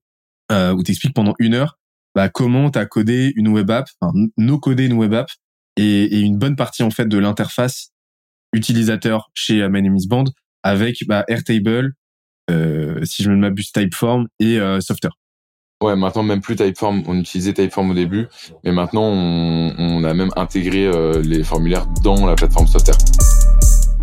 euh, 0.52 0.72
où 0.74 0.84
t'expliques 0.84 1.14
pendant 1.16 1.34
une 1.40 1.54
heure 1.54 1.78
bah, 2.16 2.28
comment 2.28 2.70
t'as 2.72 2.86
codé 2.86 3.32
une 3.36 3.48
web 3.50 3.70
app, 3.72 3.88
enfin, 4.02 4.12
no 4.38 4.60
coder 4.60 4.86
une 4.88 4.94
web 4.94 5.14
app 5.14 5.30
et, 5.78 6.04
et 6.06 6.20
une 6.20 6.38
bonne 6.38 6.56
partie 6.56 6.82
en 6.84 6.90
fait 6.90 7.06
de 7.08 7.18
l'interface 7.18 7.92
utilisateur 8.54 9.30
chez 9.34 9.62
euh, 9.62 9.70
My 9.70 9.82
Name 9.82 9.96
is 9.96 10.08
Band 10.08 10.26
avec 10.64 11.06
bah, 11.08 11.24
Airtable, 11.28 11.94
si 13.04 13.24
je 13.24 13.32
ne 13.32 13.36
m'abuse 13.36 13.72
Typeform 13.72 14.28
et 14.40 14.60
euh, 14.60 14.80
Software. 14.82 15.14
Ouais, 15.82 15.96
maintenant 15.96 16.24
même 16.24 16.42
plus 16.42 16.56
Typeform. 16.56 17.04
On 17.08 17.18
utilisait 17.18 17.54
Typeform 17.54 17.92
au 17.92 17.94
début, 17.94 18.28
mais 18.64 18.72
maintenant 18.72 19.04
on, 19.04 19.74
on 19.78 20.04
a 20.04 20.14
même 20.14 20.32
intégré 20.36 20.86
euh, 20.86 21.22
les 21.22 21.44
formulaires 21.44 21.86
dans 22.04 22.26
la 22.26 22.36
plateforme 22.36 22.68
Software. 22.68 22.98